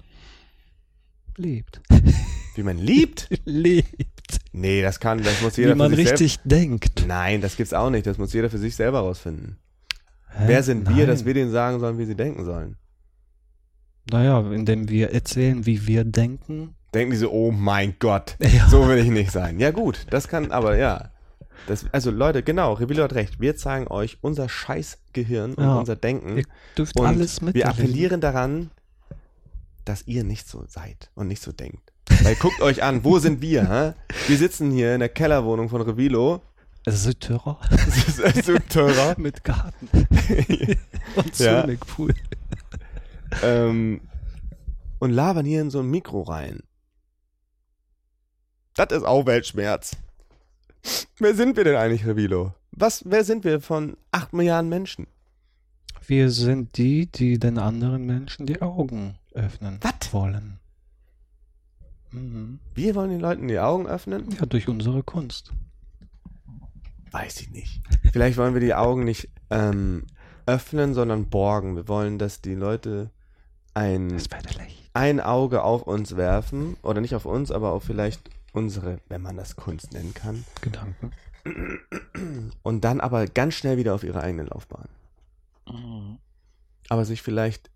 [1.37, 1.81] lebt.
[2.55, 3.29] Wie man liebt?
[3.47, 3.89] lebt.
[4.53, 7.07] Nee, das kann, das muss jeder Wie man richtig denkt.
[7.07, 8.07] Nein, das gibt's auch nicht.
[8.07, 9.57] Das muss jeder für sich selber rausfinden.
[10.29, 10.45] Hä?
[10.49, 11.07] Wer sind wir, Nein.
[11.07, 12.77] dass wir denen sagen sollen, wie sie denken sollen?
[14.11, 16.75] Naja, indem wir erzählen, wie wir denken.
[16.95, 18.69] Denken die so, oh mein Gott, Ja.
[18.69, 19.59] so will ich nicht sein.
[19.61, 21.11] Ja gut, das kann, aber ja.
[21.67, 23.41] Das, also Leute, genau, Revilo hat recht.
[23.41, 25.77] Wir zeigen euch unser Scheißgehirn und Ja.
[25.77, 26.39] unser Denken.
[26.39, 26.45] Ihr
[26.77, 27.55] dürft und alles mit.
[27.55, 28.71] wir appellieren daran,
[29.85, 31.93] dass ihr nicht so seid und nicht so denkt.
[32.23, 33.69] Weil guckt euch an, wo sind wir?
[33.71, 33.93] Hä?
[34.29, 36.43] Wir sitzen hier in der Kellerwohnung von Revilo.
[36.87, 39.15] Südtirol Das ist so teurer.
[39.17, 39.89] mit Garten
[41.17, 41.61] und Ja.
[41.63, 42.13] Swimmingpool.
[43.43, 44.01] ähm,
[44.99, 46.61] und labern hier in so ein Mikro rein.
[48.75, 49.97] Das ist auch Weltschmerz.
[51.19, 52.55] Wer sind wir denn eigentlich, Revilo?
[52.73, 55.07] Was, wer sind wir von 8 Milliarden Menschen?
[56.07, 60.13] Wir sind die, die den anderen Menschen die Augen öffnen Was?
[60.13, 60.59] wollen.
[62.11, 62.59] Mhm.
[62.75, 64.29] Wir wollen den Leuten die Augen öffnen?
[64.39, 65.53] Ja, durch unsere Kunst.
[67.11, 67.83] weiß ich nicht.
[68.13, 70.07] Vielleicht wollen wir die Augen nicht ähm,
[70.47, 71.77] öffnen, sondern borgen.
[71.77, 73.11] Wir wollen, dass die Leute
[73.75, 74.21] ein,
[74.95, 76.77] ein Auge auf uns werfen.
[76.83, 80.45] Oder nicht auf uns, aber auf vielleicht unsere, wenn man das Kunst nennen kann.
[80.61, 81.13] Gedanken.
[82.63, 84.89] Und dann aber ganz schnell wieder auf ihre eigene Laufbahn.
[86.89, 87.71] Aber sich vielleicht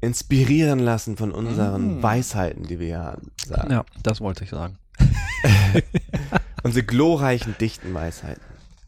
[0.00, 2.02] inspirieren lassen von unseren Mm.
[2.02, 3.32] Weisheiten, die wir haben.
[3.44, 3.70] Sagen.
[3.70, 4.78] Ja, das wollte ich sagen.
[6.62, 8.42] Unsere glorreichen, dichten Weisheiten.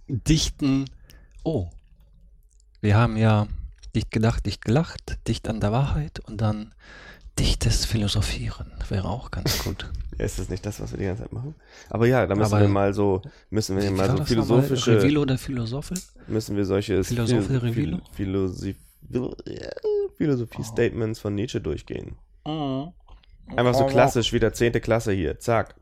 [0.09, 0.87] Dichten.
[1.43, 1.69] Oh.
[2.81, 3.47] Wir haben ja
[3.95, 6.75] dicht gedacht, dicht gelacht, dicht an der Wahrheit und dann
[7.39, 9.91] dichtes Philosophieren wäre auch ganz gut.
[10.19, 11.55] Ist das nicht das, was wir die ganze Zeit machen?
[11.89, 15.03] Aber ja, da müssen Aber- wir mal so, müssen wir mal war so philosophische, nochmal?
[15.05, 15.95] Revilo der Philosophe?
[16.27, 17.99] müssen wir solche Philosophe Revilo?
[18.13, 18.77] Philosophie,
[20.17, 22.17] Philosophie-Statements von Nietzsche durchgehen.
[22.47, 22.93] Mhm.
[23.57, 25.39] Einfach so klassisch, wie der zehnte Klasse hier.
[25.39, 25.75] Zack.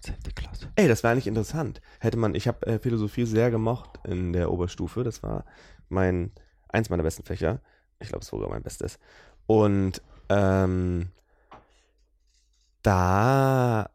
[0.00, 0.68] Zehnte Klasse.
[0.76, 1.80] Ey, das wäre eigentlich interessant.
[2.00, 5.04] Hätte man, ich habe äh, Philosophie sehr gemocht in der Oberstufe.
[5.04, 5.44] Das war
[5.88, 6.32] mein,
[6.68, 7.60] eins meiner besten Fächer.
[8.00, 8.98] Ich glaube, es war sogar mein bestes.
[9.46, 10.02] Und
[10.32, 11.08] ähm,
[12.82, 13.88] da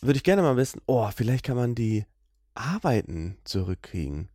[0.00, 2.04] würde ich gerne mal wissen, oh, vielleicht kann man die
[2.54, 4.28] Arbeiten zurückkriegen.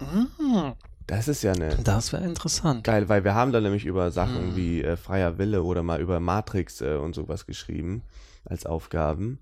[0.00, 0.72] Mhm.
[1.06, 2.82] Das ist ja eine Das wäre interessant.
[2.84, 4.56] geil, weil wir haben da nämlich über Sachen Mhm.
[4.56, 8.02] wie äh, freier Wille oder mal über Matrix äh, und sowas geschrieben
[8.46, 9.38] als Aufgaben.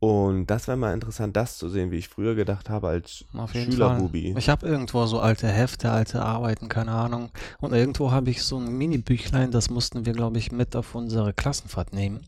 [0.00, 4.34] Und das wäre mal interessant, das zu sehen, wie ich früher gedacht habe als Schülerbubi.
[4.38, 7.30] Ich habe irgendwo so alte Hefte, alte Arbeiten, keine Ahnung.
[7.60, 11.32] Und irgendwo habe ich so ein Mini-Büchlein, das mussten wir, glaube ich, mit auf unsere
[11.32, 12.20] Klassenfahrt nehmen.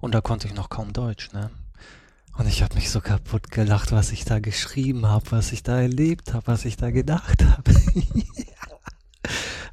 [0.00, 1.50] Und da konnte ich noch kaum Deutsch, ne?
[2.38, 5.80] Und ich habe mich so kaputt gelacht, was ich da geschrieben habe, was ich da
[5.80, 7.74] erlebt habe, was ich da gedacht habe.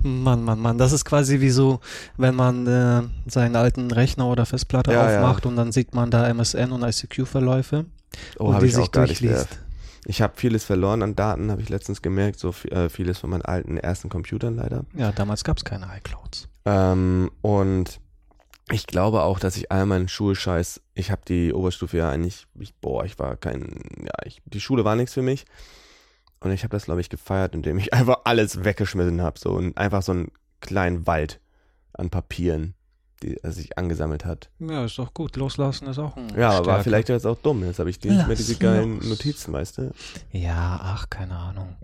[0.02, 1.80] Mann, Mann, Mann, das ist quasi wie so,
[2.18, 5.18] wenn man äh, seinen alten Rechner oder Festplatte Ja, ja.
[5.22, 7.86] aufmacht und dann sieht man da MSN und ICQ-Verläufe
[8.38, 9.46] Oh, habe die ich sich auch gar nicht mehr.
[10.06, 13.42] Ich habe vieles verloren an Daten, habe ich letztens gemerkt, so äh, vieles von meinen
[13.42, 14.86] alten ersten Computern leider.
[14.94, 16.48] Ja, damals gab es keine iClouds.
[16.66, 18.00] Ähm, und
[18.72, 22.74] ich glaube auch, dass ich all meinen Schulscheiß, ich habe die Oberstufe ja eigentlich, ich,
[22.76, 25.46] boah, ich war kein, ja, ich, die Schule war nichts für mich.
[26.46, 29.76] Und ich habe das, glaube ich, gefeiert, indem ich einfach alles weggeschmissen habe, so und
[29.78, 30.32] einfach so einen
[30.62, 31.40] kleinen Wald
[31.94, 32.76] an Papieren,
[33.24, 34.50] die er sich angesammelt hat.
[34.60, 35.36] Ja, ist doch gut.
[35.38, 36.84] Loslassen ist auch ein Ja, aber Stärke.
[36.84, 37.64] vielleicht jetzt auch dumm.
[37.64, 39.08] Jetzt habe ich nicht mehr diese geilen los.
[39.10, 39.92] Notizen, weißt du?
[40.32, 41.76] Ja, ach, keine Ahnung.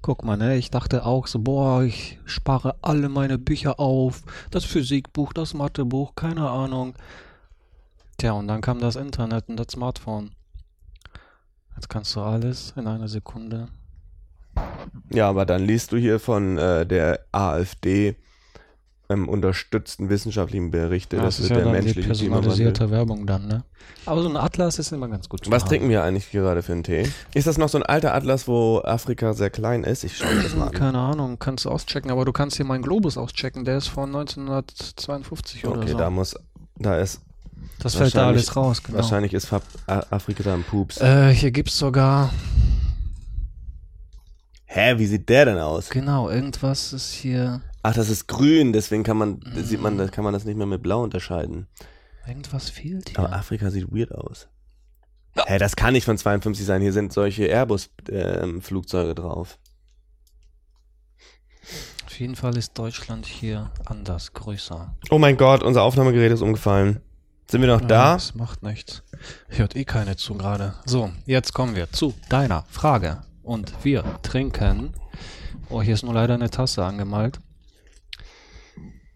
[0.00, 4.22] Guck mal, ne, ich dachte auch so, boah, ich spare alle meine Bücher auf.
[4.50, 6.94] Das Physikbuch, das Mathebuch, keine Ahnung.
[8.18, 10.30] Tja, und dann kam das Internet und das Smartphone.
[11.84, 13.68] Jetzt kannst du alles in einer Sekunde.
[15.12, 18.16] Ja, aber dann liest du hier von äh, der AfD
[19.10, 21.18] ähm, unterstützten wissenschaftlichen Berichte.
[21.18, 23.64] das ist wird der dann die menschliche personalisierte Werbung dann, ne?
[24.06, 25.44] Aber so ein Atlas ist immer ganz gut.
[25.44, 27.06] zu Was trinken wir eigentlich gerade für einen Tee?
[27.34, 30.04] Ist das noch so ein alter Atlas, wo Afrika sehr klein ist?
[30.04, 30.72] Ich schaue das mal an.
[30.72, 34.06] Keine Ahnung, kannst du auschecken, aber du kannst hier meinen Globus auschecken, der ist von
[34.06, 35.98] 1952 oder Okay, so.
[35.98, 36.34] da muss,
[36.78, 37.20] da ist,
[37.78, 38.98] das fällt da alles raus, genau.
[38.98, 39.52] wahrscheinlich ist
[39.86, 41.00] Afrika da ein Pups.
[41.00, 42.32] Äh, hier gibt's sogar,
[44.66, 45.90] Hä, wie sieht der denn aus?
[45.90, 49.82] genau, irgendwas ist hier, Ach, das ist grün, deswegen kann man, sieht Mm.
[49.82, 51.66] man, das kann man das nicht mehr mit blau unterscheiden.
[52.26, 53.18] irgendwas fehlt hier.
[53.18, 54.48] Aber Afrika sieht weird aus.
[55.46, 56.80] Hä, das kann nicht von 52 sein.
[56.80, 59.58] Hier sind solche Airbus-Flugzeuge drauf.
[62.06, 64.94] Auf jeden Fall ist Deutschland hier anders, größer.
[65.10, 67.00] Oh mein Gott, unser Aufnahmegerät ist umgefallen.
[67.46, 68.12] Sind wir noch Ja, da?
[68.14, 69.02] Das macht nichts.
[69.48, 70.74] Hört eh keine zu gerade.
[70.86, 73.22] So, jetzt kommen wir zu deiner Frage.
[73.42, 74.94] Und wir trinken.
[75.68, 77.40] Oh, hier ist nur leider eine Tasse angemalt.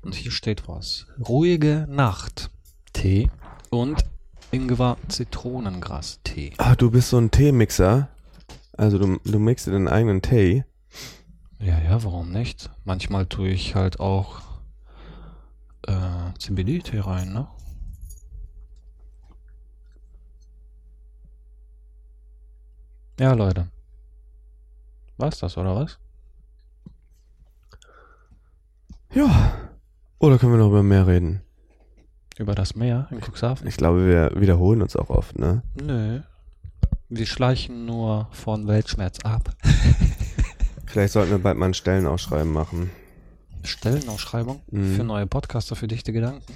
[0.03, 1.07] Und hier steht was.
[1.27, 2.51] Ruhige Nacht.
[2.93, 3.31] Tee
[3.71, 4.05] und
[4.51, 6.53] Ingwer Zitronengras Tee.
[6.59, 8.09] Ah, du bist so ein Teemixer.
[8.77, 10.65] Also du, du mixst dir deinen eigenen Tee.
[11.59, 12.71] Ja, ja, warum nicht?
[12.85, 14.41] Manchmal tue ich halt auch
[15.87, 15.93] äh,
[16.39, 17.49] CBD-Tee rein, ne?
[23.19, 23.67] Ja, Leute.
[25.17, 25.99] War's das, oder was?
[29.13, 29.53] Ja.
[30.19, 31.41] Oder können wir noch über mehr reden?
[32.39, 33.67] Über das Meer in Cuxhaven?
[33.67, 35.63] Ich glaube, wir wiederholen uns auch oft, ne?
[35.83, 36.21] Nö.
[37.09, 39.51] Wir schleichen nur von Weltschmerz ab.
[40.87, 42.91] Vielleicht sollten wir bald mal ein Stellenausschreiben machen.
[43.65, 44.95] Stellenausschreibung Mhm.
[44.95, 46.53] für neue Podcaster für dichte Gedanken.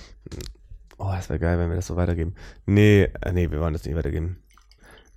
[0.99, 2.35] Oh, das wäre geil, wenn wir das so weitergeben.
[2.65, 4.39] Nee, äh, nee, wir wollen das nicht weitergeben.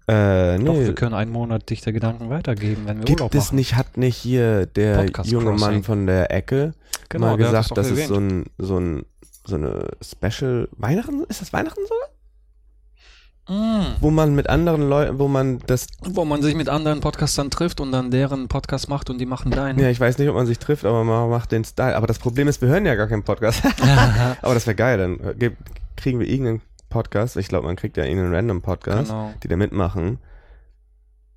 [0.08, 0.86] Äh, Doch, nee.
[0.86, 3.56] wir können einen Monat dichte Gedanken weitergeben, wenn wir Gibt Urlaub es machen.
[3.56, 5.60] nicht, hat nicht hier der Podcast junge Crossing.
[5.74, 6.74] Mann von der Ecke
[7.10, 8.08] Genau, mal der gesagt, doch das ist erwähnt.
[8.10, 9.06] so ein, so ein,
[9.46, 11.24] so eine Special Weihnachten?
[11.28, 12.10] Ist das Weihnachten sogar?
[13.48, 13.98] Mm.
[14.02, 17.80] wo man mit anderen Leuten, wo man das, Wo man sich mit anderen Podcastern trifft
[17.80, 19.78] und dann deren Podcast macht und die machen deinen.
[19.78, 21.96] ja, ich weiß nicht, ob man sich trifft, aber man macht den Style.
[21.96, 23.62] Aber das Problem ist, wir hören ja gar keinen Podcast.
[24.42, 25.52] aber das wäre geil, dann äh, ge-
[25.96, 26.62] kriegen wir irgendeinen
[26.96, 27.36] Podcast.
[27.36, 29.34] Ich glaube, man kriegt ja irgendeinen random Podcast, genau.
[29.44, 30.20] die da mitmachen.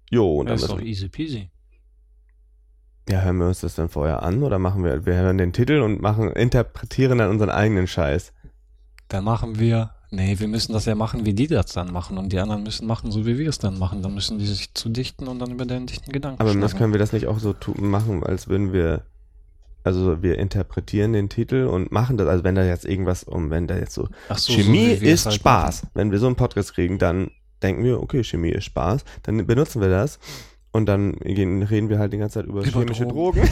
[0.09, 1.51] Jo, und dann Das ist doch easy peasy.
[3.09, 5.81] ja, hören wir uns das dann vorher an oder machen wir, wir hören den Titel
[5.81, 8.33] und machen, interpretieren dann unseren eigenen Scheiß.
[9.09, 9.91] Dann machen wir.
[10.11, 12.19] Nee, wir müssen das ja machen, wie die das dann machen.
[12.19, 14.01] Und die anderen müssen machen, so wie wir es dann machen.
[14.03, 17.01] Dann müssen die sich zu dichten und dann über den dichten Gedanken Aber können wir
[17.01, 19.03] das nicht auch so machen, als würden wir,
[19.89, 23.67] also wir interpretieren den Titel und machen das, also wenn da jetzt irgendwas um, wenn
[23.67, 25.87] da jetzt so, Ach so, Chemie so ist halt Spaß.
[25.95, 27.31] Wenn wir so einen Podcast kriegen, dann
[27.63, 30.19] denken wir, okay, Chemie ist Spaß, dann benutzen wir das
[30.73, 33.41] und dann gehen, reden wir halt die ganze Zeit über, Über chemische Drogen.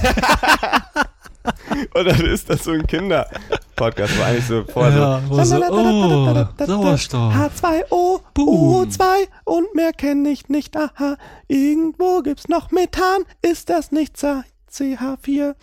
[1.94, 5.56] und dann ist das so ein Kinder-Podcast, wo eigentlich so vorher so, Ja, wo so,
[5.70, 7.34] oh, Sauerstoff.
[7.34, 8.88] H2O, Boom.
[8.88, 9.04] O2
[9.44, 10.76] und mehr kenne ich nicht.
[10.76, 11.16] Aha,
[11.48, 13.22] irgendwo gibt's noch Methan.
[13.40, 15.54] Ist das nicht CH4?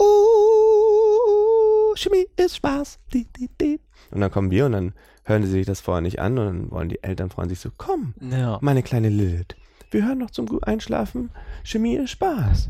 [0.00, 2.98] Uh, Chemie ist Spaß.
[3.12, 3.80] Di, di, di.
[4.10, 4.94] Und dann kommen wir und dann
[5.24, 7.68] hören sie sich das vorher nicht an und dann wollen die Eltern freuen sich so,
[7.76, 8.58] komm, Ja.
[8.62, 9.54] meine kleine Lilith.
[9.92, 11.30] Wir hören noch zum Einschlafen.
[11.64, 12.68] Chemie ist Spaß.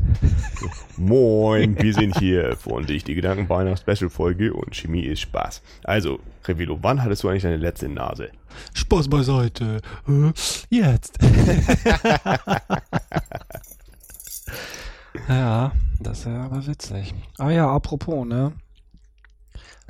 [0.97, 5.61] Moin, wir sind hier von Dich die Gedanken bei einer Special-Folge und Chemie ist Spaß.
[5.83, 8.31] Also, Revilo, wann hattest du eigentlich deine letzte Nase?
[8.73, 9.81] Spaß beiseite.
[10.07, 10.31] Äh,
[10.69, 11.19] Jetzt.
[15.27, 17.13] ja, das ist ja aber witzig.
[17.37, 18.53] Ah ja, apropos, ne?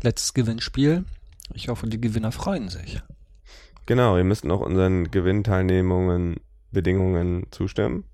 [0.01, 1.05] Letztes Gewinnspiel.
[1.53, 3.01] Ich hoffe, die Gewinner freuen sich.
[3.85, 6.37] Genau, ihr müsst noch unseren Gewinnteilnehmungen,
[6.71, 8.05] Bedingungen zustimmen.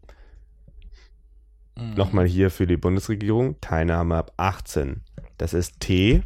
[1.78, 1.94] Mhm.
[1.96, 3.60] Nochmal hier für die Bundesregierung.
[3.62, 5.02] Teilnahme ab 18.
[5.38, 6.24] Das ist T,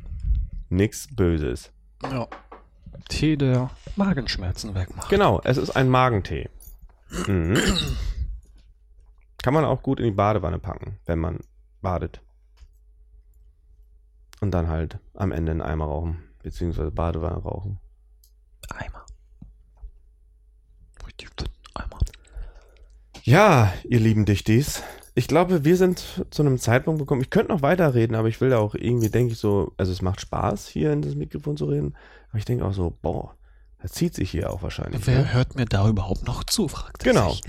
[0.70, 1.72] nix Böses.
[2.04, 2.28] Ja.
[3.10, 5.10] Tee, der Magenschmerzen wegmacht.
[5.10, 6.50] Genau, es ist ein Magentee.
[7.28, 7.58] Mhm.
[9.44, 11.40] Kann man auch gut in die Badewanne packen, wenn man
[11.82, 12.22] badet.
[14.40, 17.80] Und dann halt am Ende einen Eimer rauchen, beziehungsweise Badewanne rauchen.
[18.70, 19.06] Eimer.
[21.06, 21.30] Richtig
[21.74, 22.00] Eimer.
[23.24, 24.84] Ja, ihr lieben Dichtis.
[25.14, 27.22] Ich glaube, wir sind zu einem Zeitpunkt gekommen.
[27.22, 30.02] Ich könnte noch weiterreden, aber ich will da auch irgendwie, denke ich so, also es
[30.02, 31.96] macht Spaß, hier in das Mikrofon zu reden.
[32.30, 33.36] Aber ich denke auch so, boah,
[33.82, 35.06] das zieht sich hier auch wahrscheinlich.
[35.06, 35.34] Wer ne?
[35.34, 37.32] hört mir da überhaupt noch zu, fragt er Genau.
[37.32, 37.42] sich.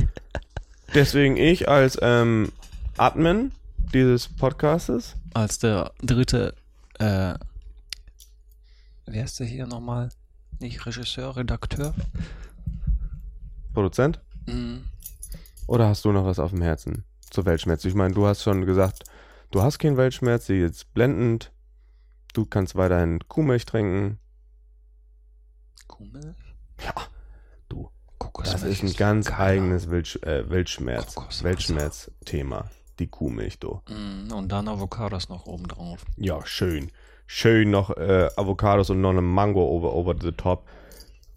[0.95, 2.53] Deswegen ich als ähm,
[2.99, 3.53] Admin
[3.95, 5.16] dieses Podcastes.
[5.32, 6.55] Als der dritte,
[6.99, 7.34] äh,
[9.07, 10.11] wer ist der hier nochmal?
[10.61, 11.95] Nicht Regisseur, Redakteur?
[13.72, 14.20] Produzent?
[14.47, 14.84] Mhm.
[15.66, 17.86] Oder hast du noch was auf dem Herzen zur Weltschmerz?
[17.86, 19.05] Ich meine, du hast schon gesagt,
[19.51, 21.53] du hast keinen Weltschmerz, sie ist blendend.
[22.34, 24.18] Du kannst weiterhin Kuhmilch trinken.
[25.86, 26.36] Kuhmilch?
[26.84, 26.95] Ja.
[28.33, 29.41] Kokosmilch Das ist ein ganz geiler.
[29.41, 31.45] eigenes Weltsch äh, Kokoswasser.
[31.45, 32.64] Weltschmerz-Thema.
[32.99, 33.80] Die Kuhmilch, du.
[33.89, 36.05] Mm, Und dann Avocados noch oben drauf.
[36.16, 36.91] Ja, schön.
[37.26, 40.66] Schön noch äh, Avocados und noch eine Mango over, over the top.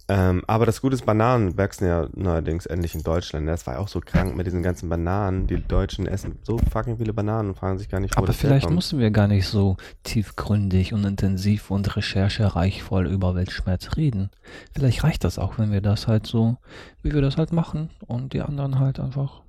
[0.08, 3.48] Ähm, aber das Gute ist, Bananen wachsen ja neuerdings endlich in Deutschland.
[3.48, 5.48] Das war ja auch so krank mit diesen ganzen Bananen.
[5.48, 8.36] Die Deutschen essen so fucking viele Bananen und fragen sich gar nicht, wo Aber das
[8.36, 8.76] vielleicht herkommt.
[8.76, 14.30] müssen wir gar nicht so tiefgründig und intensiv und recherchereichvoll über Weltschmerz reden.
[14.76, 16.58] Vielleicht reicht das auch, wenn wir das halt so,
[17.02, 19.42] wie wir das halt machen und die anderen halt einfach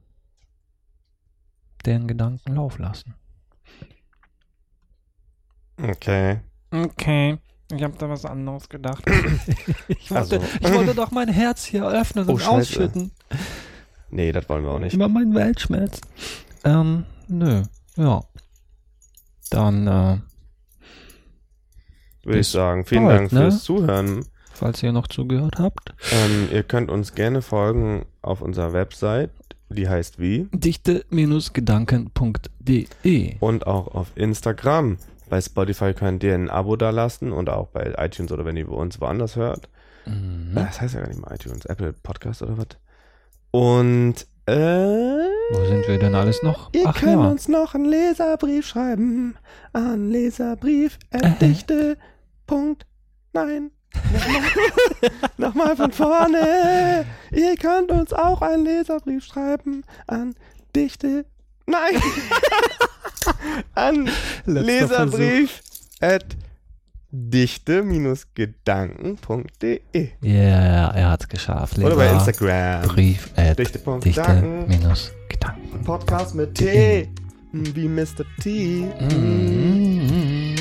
[1.84, 3.14] deren Gedanken Lauf lassen.
[5.82, 6.40] Okay.
[6.70, 7.38] Okay.
[7.74, 9.04] Ich habe da was anderes gedacht.
[9.88, 10.40] ich, Also.
[10.40, 12.50] wollte, ich wollte doch mein Herz hier öffnen Oh, und Scheiße.
[12.50, 13.10] ausschütten.
[14.10, 14.94] Nee, das wollen wir auch nicht.
[14.94, 16.00] Über meinen Weltschmerz.
[16.64, 17.62] Ähm, nö.
[17.96, 18.22] Ja.
[19.50, 20.18] Dann, äh,
[22.24, 22.84] Würde ich sagen.
[22.84, 23.40] Vielen bald, Dank ne?
[23.50, 24.24] fürs Zuhören.
[24.52, 25.94] falls ihr noch zugehört habt.
[26.12, 29.30] Ähm, ihr könnt uns gerne folgen auf unserer Website.
[29.68, 30.46] Die heißt wie?
[30.52, 33.36] dichte-gedanken.de.
[33.40, 34.98] Und auch auf Instagram.
[35.28, 38.68] Bei Spotify könnt ihr ein Abo da lassen und auch bei iTunes oder wenn ihr
[38.70, 39.68] uns woanders hört.
[40.06, 40.52] Mhm.
[40.54, 42.66] Das heißt ja gar nicht mal iTunes, Apple Podcast oder was.
[43.50, 44.14] Und
[44.46, 46.70] äh, Wo sind wir denn alles noch?
[46.72, 47.28] ihr Ach könnt ja.
[47.30, 49.36] uns noch einen Leserbrief schreiben
[49.72, 51.30] an Leserbrief Äh.
[51.40, 51.96] Dichte.
[52.46, 52.86] Punkt.
[53.32, 53.72] Nein.
[55.38, 57.04] Nochmal von vorne.
[57.32, 60.34] Ihr könnt uns auch einen Leserbrief schreiben an
[60.76, 61.24] Dichte.
[61.66, 62.00] Nein.
[63.74, 64.08] an
[64.44, 65.60] Leserbrief
[66.00, 66.36] at
[67.10, 69.80] dichte-gedanken.de.
[70.20, 71.76] Ja, yeah, er hat's geschafft.
[71.76, 72.88] Leser Oder bei Instagram.
[72.88, 74.66] Brief at dichte-gedanken.
[75.84, 77.08] Podcast mit T.
[77.52, 78.24] Hm, wie Mr.
[78.40, 78.84] T.
[79.00, 80.54] Mm.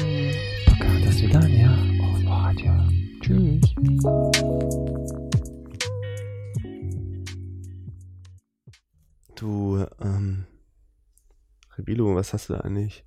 [0.66, 1.72] Podcast wie dann, ja.
[1.72, 2.72] Und Radio.
[3.22, 3.62] Tschüss.
[9.36, 10.46] Du, ähm,
[11.78, 13.04] Revilo, was hast du da eigentlich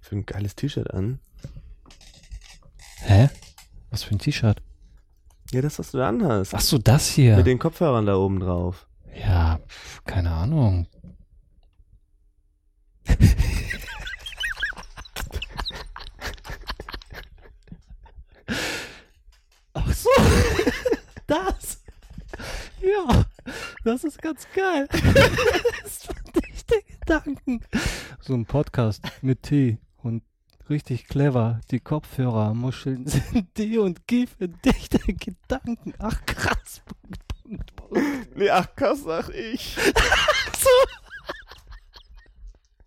[0.00, 1.20] für ein geiles T-Shirt an?
[3.00, 3.28] Hä?
[3.90, 4.62] Was für ein T-Shirt?
[5.50, 6.54] Ja, das, was du da anhast.
[6.54, 7.36] Ach so, das hier.
[7.36, 8.86] Mit den Kopfhörern da oben drauf.
[9.14, 10.86] Ja, pf, keine Ahnung.
[19.74, 20.10] Ach so,
[21.26, 21.82] das.
[22.80, 23.24] Ja,
[23.84, 24.88] das ist ganz geil.
[25.82, 26.47] Das fand ich
[27.08, 27.60] Gedanken.
[28.20, 30.22] So ein Podcast mit Tee und
[30.68, 31.62] richtig clever.
[31.70, 35.94] Die Kopfhörermuscheln sind Tee und Kiefer dichte Gedanken.
[35.98, 36.82] Ach krass.
[36.84, 38.36] Punkt, Punkt, Punkt.
[38.36, 39.74] Nee, ach, krass, sag ich.
[40.58, 40.68] So.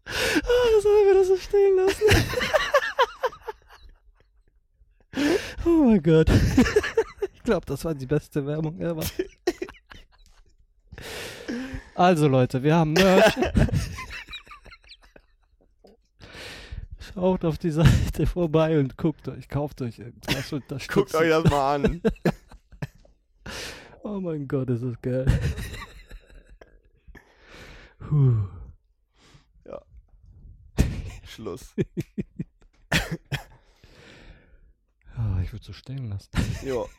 [0.05, 2.03] Ah, sollen wir das so stehen lassen?
[5.65, 6.29] oh mein Gott.
[7.33, 9.05] Ich glaube, das war die beste Werbung ever.
[11.95, 13.35] Also Leute, wir haben Merch.
[17.01, 21.75] Schaut auf die Seite vorbei und guckt euch, kauft euch irgendwas Guckt euch das mal
[21.75, 22.01] an.
[24.03, 25.27] Oh mein Gott, ist das geil.
[27.99, 28.47] Puh.
[31.31, 31.73] Schluss.
[35.17, 36.29] Ah, ich würde so stehen lassen.
[36.65, 36.89] Jo.